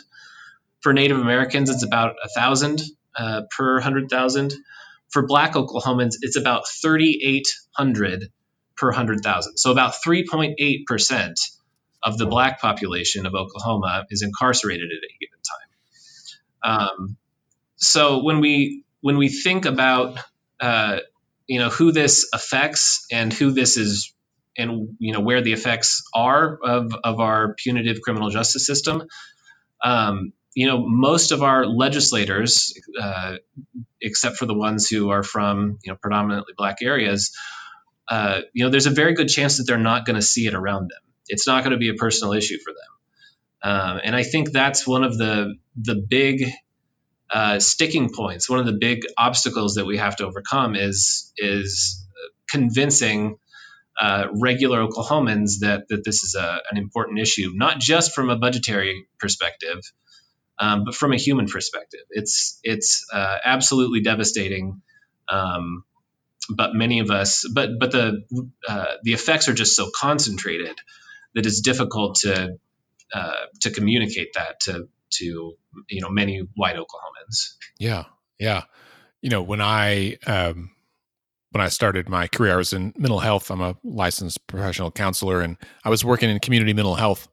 For 0.82 0.94
Native 0.94 1.20
Americans, 1.20 1.70
it's 1.70 1.84
about 1.84 2.16
1,000 2.36 2.82
uh, 3.16 3.44
per 3.56 3.76
100,000. 3.76 4.54
For 5.12 5.26
Black 5.26 5.54
Oklahomans, 5.54 6.16
it's 6.22 6.38
about 6.38 6.64
3,800 6.68 8.32
per 8.78 8.88
100,000. 8.88 9.58
So 9.58 9.72
about 9.72 9.94
3.8% 10.06 11.34
of 12.04 12.18
the 12.18 12.26
Black 12.26 12.60
population 12.62 13.26
of 13.26 13.36
Oklahoma 13.36 14.06
is 14.10 14.24
incarcerated 14.24 14.90
at 14.90 15.04
any 15.04 15.18
given 15.20 15.40
time. 16.64 16.90
Um, 16.98 17.18
so 17.76 18.24
when 18.24 18.40
we 18.40 18.84
when 19.02 19.18
we 19.18 19.30
think 19.30 19.66
about 19.66 20.20
uh, 20.60 21.00
you 21.48 21.60
know 21.60 21.70
who 21.70 21.92
this 21.92 22.30
affects 22.34 23.06
and 23.12 23.34
who 23.34 23.52
this 23.52 23.78
is 23.78 24.14
and 24.58 24.96
you 25.00 25.14
know 25.14 25.20
where 25.20 25.42
the 25.42 25.54
effects 25.54 26.04
are 26.14 26.58
of, 26.64 26.94
of 27.04 27.20
our 27.20 27.56
punitive 27.56 28.02
criminal 28.02 28.30
justice 28.30 28.66
system 28.66 29.04
um, 29.84 30.34
you 30.54 30.68
know 30.68 30.86
most 30.86 31.32
of 31.32 31.44
our 31.44 31.66
legislators 31.66 32.74
uh, 33.00 33.36
except 34.02 34.38
for 34.38 34.46
the 34.46 34.54
ones 34.54 34.88
who 34.88 35.10
are 35.10 35.24
from 35.24 35.80
you 35.84 35.92
know 35.92 35.98
predominantly 36.02 36.54
black 36.58 36.78
areas 36.82 37.36
uh, 38.08 38.42
you 38.54 38.64
know 38.64 38.70
there's 38.70 38.88
a 38.88 38.92
very 38.92 39.14
good 39.14 39.30
chance 39.30 39.58
that 39.58 39.64
they're 39.64 39.78
not 39.78 40.06
going 40.06 40.16
to 40.16 40.22
see 40.22 40.48
it 40.48 40.54
around 40.54 40.90
them 40.90 41.02
it's 41.28 41.48
not 41.48 41.64
going 41.64 41.72
to 41.72 41.78
be 41.78 41.90
a 41.90 41.96
personal 41.96 42.34
issue 42.34 42.58
for 42.64 42.74
them 42.74 43.72
um, 43.72 44.02
and 44.04 44.16
i 44.16 44.24
think 44.24 44.52
that's 44.52 44.86
one 44.88 45.04
of 45.04 45.18
the 45.18 45.56
the 45.76 45.96
big 45.96 46.44
uh, 47.32 47.60
sticking 47.60 48.10
points. 48.14 48.50
One 48.50 48.60
of 48.60 48.66
the 48.66 48.78
big 48.78 49.04
obstacles 49.18 49.76
that 49.76 49.86
we 49.86 49.98
have 49.98 50.18
to 50.18 50.26
overcome 50.26 50.76
is 50.76 51.32
is 51.38 52.06
convincing 52.50 53.38
uh, 54.00 54.28
regular 54.34 54.86
Oklahomans 54.86 55.60
that 55.62 55.88
that 55.90 56.04
this 56.04 56.24
is 56.24 56.36
a, 56.36 56.60
an 56.70 56.78
important 56.78 57.20
issue, 57.20 57.52
not 57.54 57.80
just 57.80 58.14
from 58.14 58.30
a 58.30 58.38
budgetary 58.38 59.08
perspective, 59.20 59.80
um, 60.62 60.84
but 60.86 60.96
from 60.96 61.12
a 61.12 61.18
human 61.18 61.48
perspective. 61.48 62.02
It's 62.12 62.60
it's 62.64 63.06
uh, 63.12 63.38
absolutely 63.44 64.02
devastating. 64.02 64.82
Um, 65.28 65.84
but 66.50 66.74
many 66.74 67.00
of 67.00 67.10
us, 67.10 67.46
but 67.54 67.72
but 67.80 67.92
the 67.92 68.24
uh, 68.68 68.86
the 69.04 69.14
effects 69.14 69.50
are 69.50 69.54
just 69.54 69.76
so 69.76 69.90
concentrated 69.94 70.78
that 71.34 71.46
it's 71.46 71.62
difficult 71.62 72.16
to 72.22 72.58
uh, 73.14 73.34
to 73.62 73.72
communicate 73.72 74.34
that 74.36 74.60
to 74.62 74.88
to 75.14 75.56
you 75.90 76.02
know 76.02 76.10
many 76.10 76.48
white 76.56 76.76
Oklahomans. 76.76 77.56
Yeah, 77.80 78.06
yeah. 78.40 78.64
You 79.22 79.30
know, 79.30 79.42
when 79.42 79.62
I 79.62 80.18
um, 80.28 80.72
when 81.52 81.62
I 81.64 81.70
started 81.70 82.08
my 82.08 82.28
career, 82.28 82.54
I 82.54 82.58
was 82.58 82.74
in 82.74 82.94
mental 82.98 83.20
health. 83.20 83.50
I'm 83.50 83.62
a 83.62 83.78
licensed 83.84 84.46
professional 84.46 84.92
counselor, 84.92 85.42
and 85.42 85.58
I 85.84 85.90
was 85.90 86.06
working 86.06 86.30
in 86.30 86.40
community 86.40 86.74
mental 86.74 86.96
health 86.96 87.28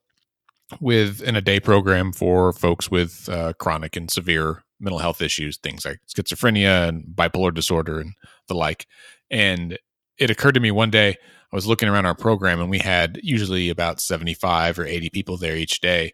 with 0.81 1.23
in 1.23 1.37
a 1.37 1.41
day 1.41 1.61
program 1.61 2.13
for 2.13 2.53
folks 2.53 2.91
with 2.91 3.29
uh, 3.29 3.53
chronic 3.55 3.97
and 3.97 4.11
severe 4.11 4.63
mental 4.81 4.99
health 4.99 5.21
issues, 5.21 5.57
things 5.57 5.85
like 5.85 6.01
schizophrenia 6.09 6.89
and 6.89 7.05
bipolar 7.15 7.53
disorder 7.53 8.01
and 8.01 8.13
the 8.49 8.55
like. 8.55 8.87
And 9.31 9.79
it 10.19 10.31
occurred 10.31 10.55
to 10.55 10.61
me 10.61 10.71
one 10.71 10.91
day 10.91 11.17
I 11.53 11.57
was 11.57 11.67
looking 11.67 11.89
around 11.89 12.05
our 12.05 12.15
program, 12.15 12.61
and 12.61 12.69
we 12.69 12.79
had 12.79 13.19
usually 13.23 13.71
about 13.71 14.01
75 14.01 14.79
or 14.79 14.85
80 14.85 15.11
people 15.11 15.39
there 15.39 15.57
each 15.57 15.81
day 15.81 16.13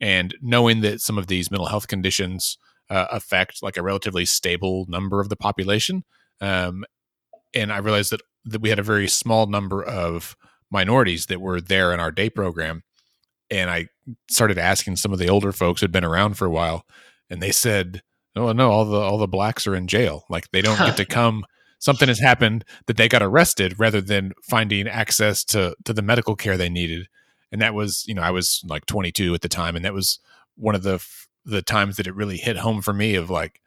and 0.00 0.34
knowing 0.40 0.80
that 0.80 1.00
some 1.00 1.18
of 1.18 1.26
these 1.26 1.50
mental 1.50 1.66
health 1.66 1.86
conditions 1.86 2.56
uh, 2.88 3.06
affect 3.10 3.62
like 3.62 3.76
a 3.76 3.82
relatively 3.82 4.24
stable 4.24 4.86
number 4.88 5.20
of 5.20 5.28
the 5.28 5.36
population 5.36 6.02
um, 6.40 6.84
and 7.54 7.72
i 7.72 7.78
realized 7.78 8.10
that 8.10 8.22
that 8.44 8.60
we 8.60 8.70
had 8.70 8.78
a 8.78 8.84
very 8.84 9.06
small 9.06 9.46
number 9.46 9.82
of 9.82 10.36
minorities 10.70 11.26
that 11.26 11.40
were 11.40 11.60
there 11.60 11.92
in 11.92 12.00
our 12.00 12.10
day 12.10 12.30
program 12.30 12.82
and 13.50 13.70
i 13.70 13.86
started 14.28 14.58
asking 14.58 14.96
some 14.96 15.12
of 15.12 15.18
the 15.18 15.28
older 15.28 15.52
folks 15.52 15.80
who'd 15.80 15.92
been 15.92 16.04
around 16.04 16.34
for 16.34 16.46
a 16.46 16.50
while 16.50 16.84
and 17.28 17.42
they 17.42 17.52
said 17.52 18.02
oh 18.36 18.52
no 18.52 18.70
all 18.70 18.84
the 18.84 18.98
all 18.98 19.18
the 19.18 19.28
blacks 19.28 19.66
are 19.66 19.74
in 19.74 19.86
jail. 19.86 20.24
Like 20.28 20.50
they 20.50 20.62
don't 20.62 20.78
get 20.78 20.96
to 20.96 21.04
come. 21.06 21.44
Something 21.78 22.08
has 22.08 22.20
happened 22.20 22.64
that 22.86 22.96
they 22.96 23.08
got 23.08 23.22
arrested 23.22 23.78
rather 23.78 24.00
than 24.00 24.32
finding 24.42 24.86
access 24.86 25.44
to 25.44 25.74
to 25.84 25.92
the 25.92 26.02
medical 26.02 26.36
care 26.36 26.56
they 26.56 26.68
needed. 26.68 27.08
And 27.52 27.60
that 27.60 27.74
was 27.74 28.04
you 28.06 28.14
know 28.14 28.22
I 28.22 28.30
was 28.30 28.62
like 28.66 28.86
22 28.86 29.34
at 29.34 29.40
the 29.40 29.48
time, 29.48 29.76
and 29.76 29.84
that 29.84 29.94
was 29.94 30.18
one 30.56 30.74
of 30.74 30.82
the 30.82 31.04
the 31.44 31.62
times 31.62 31.96
that 31.96 32.06
it 32.06 32.14
really 32.14 32.36
hit 32.36 32.58
home 32.58 32.82
for 32.82 32.92
me 32.92 33.14
of 33.14 33.30
like 33.30 33.60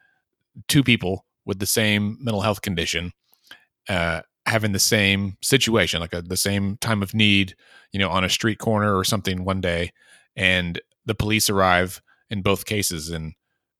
two 0.68 0.84
people 0.84 1.26
with 1.44 1.58
the 1.58 1.66
same 1.66 2.16
mental 2.20 2.40
health 2.40 2.62
condition 2.62 3.12
uh, 3.88 4.22
having 4.46 4.72
the 4.72 4.78
same 4.78 5.36
situation, 5.42 6.00
like 6.00 6.12
a, 6.12 6.22
the 6.22 6.36
same 6.36 6.76
time 6.78 7.02
of 7.02 7.14
need, 7.14 7.54
you 7.92 7.98
know, 7.98 8.10
on 8.10 8.24
a 8.24 8.28
street 8.28 8.58
corner 8.58 8.96
or 8.96 9.04
something 9.04 9.44
one 9.44 9.60
day, 9.60 9.92
and 10.36 10.80
the 11.06 11.14
police 11.14 11.48
arrive 11.48 12.02
in 12.30 12.42
both 12.42 12.66
cases. 12.66 13.10
And 13.10 13.34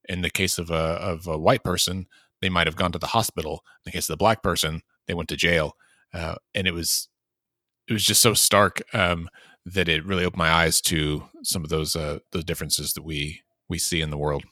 in 0.09 0.23
the 0.23 0.31
case 0.31 0.59
of 0.59 0.71
a 0.71 0.75
of 0.75 1.27
a 1.27 1.39
white 1.39 1.65
person, 1.65 2.07
they 2.41 2.49
might 2.49 2.67
have 2.67 2.77
gone 2.77 2.93
to 2.93 2.99
the 2.99 3.09
hospital. 3.09 3.63
In 3.85 3.91
the 3.91 3.93
case 3.93 4.09
of 4.09 4.15
the 4.15 4.19
black 4.19 4.43
person, 4.43 4.83
they 5.07 5.15
went 5.15 5.29
to 5.31 5.37
jail, 5.37 5.77
uh, 6.13 6.37
and 6.55 6.67
it 6.67 6.75
was 6.75 7.09
it 7.89 7.93
was 7.93 8.05
just 8.05 8.23
so 8.23 8.35
stark. 8.35 8.83
Um, 8.93 9.29
that 9.67 9.89
it 9.89 10.05
really 10.05 10.25
opened 10.25 10.39
my 10.39 10.51
eyes 10.51 10.81
to 10.83 11.25
some 11.43 11.65
of 11.65 11.71
those 11.71 11.97
uh, 11.97 12.19
those 12.33 12.45
differences 12.45 12.93
that 12.93 13.03
we 13.03 13.43
we 13.69 13.79
see 13.79 14.01
in 14.01 14.11
the 14.11 14.19
world. 14.19 14.45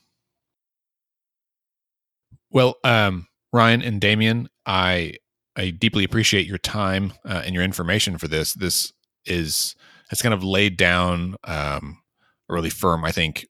Well, 2.50 2.76
um, 2.84 3.28
Ryan 3.52 3.82
and 3.82 4.00
Damion, 4.00 4.46
I 4.66 5.14
I 5.56 5.70
deeply 5.70 6.04
appreciate 6.04 6.46
your 6.46 6.58
time 6.58 7.12
uh, 7.24 7.42
and 7.44 7.54
your 7.54 7.64
information 7.64 8.18
for 8.18 8.28
this. 8.28 8.54
This 8.54 8.92
is 9.24 9.74
has 10.08 10.22
kind 10.22 10.34
of 10.34 10.44
laid 10.44 10.76
down 10.76 11.36
um, 11.44 12.02
a 12.48 12.54
really 12.54 12.70
firm, 12.70 13.04
I 13.04 13.12
think, 13.12 13.46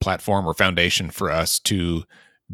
platform 0.00 0.46
or 0.46 0.54
foundation 0.54 1.10
for 1.10 1.30
us 1.30 1.58
to 1.60 2.04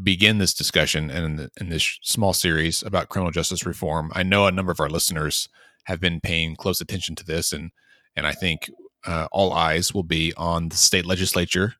begin 0.00 0.38
this 0.38 0.54
discussion 0.54 1.10
and 1.10 1.40
in, 1.40 1.50
in 1.60 1.68
this 1.70 1.98
small 2.02 2.32
series 2.32 2.82
about 2.82 3.08
criminal 3.08 3.32
justice 3.32 3.66
reform. 3.66 4.12
I 4.14 4.22
know 4.22 4.46
a 4.46 4.52
number 4.52 4.70
of 4.70 4.80
our 4.80 4.88
listeners 4.88 5.48
have 5.84 6.00
been 6.00 6.20
paying 6.20 6.54
close 6.54 6.80
attention 6.80 7.16
to 7.16 7.24
this 7.24 7.52
and 7.52 7.72
and 8.14 8.26
I 8.26 8.32
think 8.32 8.70
uh, 9.06 9.28
all 9.30 9.52
eyes 9.52 9.94
will 9.94 10.02
be 10.02 10.34
on 10.36 10.68
the 10.68 10.76
state 10.76 11.06
legislature 11.06 11.74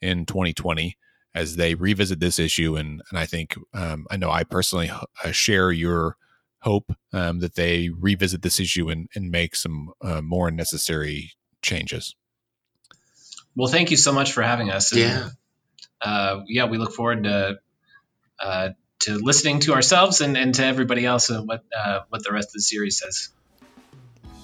in 0.00 0.26
2020 0.26 0.96
as 1.34 1.56
they 1.56 1.74
revisit 1.74 2.20
this 2.20 2.38
issue. 2.38 2.76
And, 2.76 3.00
and 3.10 3.18
I 3.18 3.26
think, 3.26 3.56
um, 3.72 4.06
I 4.10 4.16
know 4.16 4.30
I 4.30 4.44
personally 4.44 4.90
uh, 4.90 5.30
share 5.30 5.72
your 5.72 6.16
hope 6.64 6.96
um, 7.12 7.40
that 7.40 7.54
they 7.54 7.90
revisit 7.90 8.40
this 8.42 8.58
issue 8.58 8.88
and, 8.88 9.08
and 9.14 9.30
make 9.30 9.54
some 9.54 9.92
uh, 10.00 10.22
more 10.22 10.50
necessary 10.50 11.32
changes. 11.60 12.16
Well, 13.54 13.70
thank 13.70 13.90
you 13.90 13.96
so 13.96 14.12
much 14.12 14.32
for 14.32 14.42
having 14.42 14.70
us. 14.70 14.92
And, 14.92 15.00
yeah. 15.00 15.28
Uh, 16.00 16.40
yeah, 16.48 16.64
we 16.64 16.78
look 16.78 16.92
forward 16.92 17.24
to 17.24 17.58
uh, 18.40 18.70
to 19.00 19.18
listening 19.18 19.60
to 19.60 19.74
ourselves 19.74 20.20
and, 20.20 20.36
and 20.36 20.54
to 20.54 20.64
everybody 20.64 21.04
else 21.04 21.30
and 21.30 21.46
what 21.46 21.64
uh, 21.76 22.00
what 22.08 22.24
the 22.24 22.32
rest 22.32 22.48
of 22.48 22.54
the 22.54 22.62
series 22.62 22.98
says. 22.98 23.28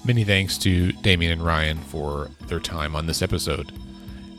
Many 0.04 0.24
thanks 0.24 0.58
to 0.58 0.92
Damion 0.92 1.32
and 1.32 1.44
Ryan 1.44 1.78
for 1.78 2.30
their 2.46 2.60
time 2.60 2.94
on 2.94 3.06
this 3.06 3.22
episode. 3.22 3.72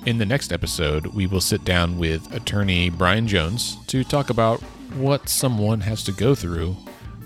In 0.06 0.17
the 0.17 0.26
next 0.26 0.52
episode, 0.52 1.08
we 1.08 1.28
will 1.28 1.41
sit 1.41 1.63
down 1.63 2.00
with 2.00 2.34
attorney 2.34 2.89
Brian 2.89 3.28
Jones 3.28 3.78
to 3.88 4.04
talk 4.04 4.30
about 4.30 4.60
what 4.96 5.30
someone 5.30 5.82
has 5.82 6.04
to 6.06 6.12
go 6.12 6.34
through 6.34 6.76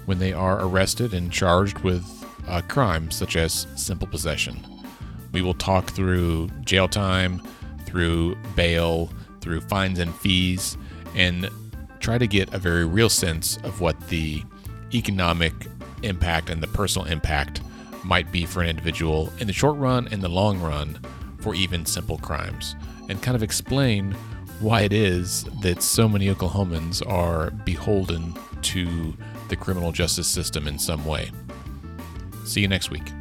when 0.05 0.19
they 0.19 0.33
are 0.33 0.63
arrested 0.65 1.13
and 1.13 1.31
charged 1.31 1.79
with 1.79 2.03
uh, 2.47 2.57
a 2.57 2.61
crime 2.61 3.11
such 3.11 3.35
as 3.35 3.67
simple 3.75 4.07
possession. 4.07 4.59
We 5.31 5.41
will 5.41 5.53
talk 5.53 5.91
through 5.91 6.49
jail 6.63 6.87
time, 6.87 7.41
through 7.85 8.35
bail, 8.55 9.11
through 9.41 9.61
fines 9.61 9.99
and 9.99 10.13
fees, 10.15 10.77
and 11.15 11.49
try 11.99 12.17
to 12.17 12.27
get 12.27 12.53
a 12.53 12.57
very 12.57 12.85
real 12.85 13.09
sense 13.09 13.57
of 13.63 13.81
what 13.81 13.99
the 14.09 14.43
economic 14.93 15.53
impact 16.03 16.49
and 16.49 16.61
the 16.61 16.67
personal 16.67 17.07
impact 17.07 17.61
might 18.03 18.31
be 18.31 18.45
for 18.45 18.61
an 18.61 18.69
individual 18.69 19.31
in 19.39 19.47
the 19.47 19.53
short 19.53 19.75
run 19.77 20.07
and 20.11 20.21
the 20.21 20.29
long 20.29 20.61
run 20.61 20.99
for 21.39 21.55
even 21.55 21.85
simple 21.85 22.17
crimes, 22.19 22.75
and 23.09 23.21
kind 23.21 23.35
of 23.35 23.43
explain 23.43 24.11
why 24.59 24.81
it 24.81 24.93
is 24.93 25.43
that 25.61 25.81
so 25.81 26.07
many 26.07 26.33
Oklahomans 26.33 27.05
are 27.07 27.51
beholden 27.51 28.33
to 28.61 29.13
the 29.49 29.55
criminal 29.55 29.91
justice 29.91 30.27
system 30.27 30.67
in 30.67 30.79
some 30.79 31.05
way. 31.05 31.31
See 32.45 32.61
you 32.61 32.67
next 32.67 32.91
week. 32.91 33.11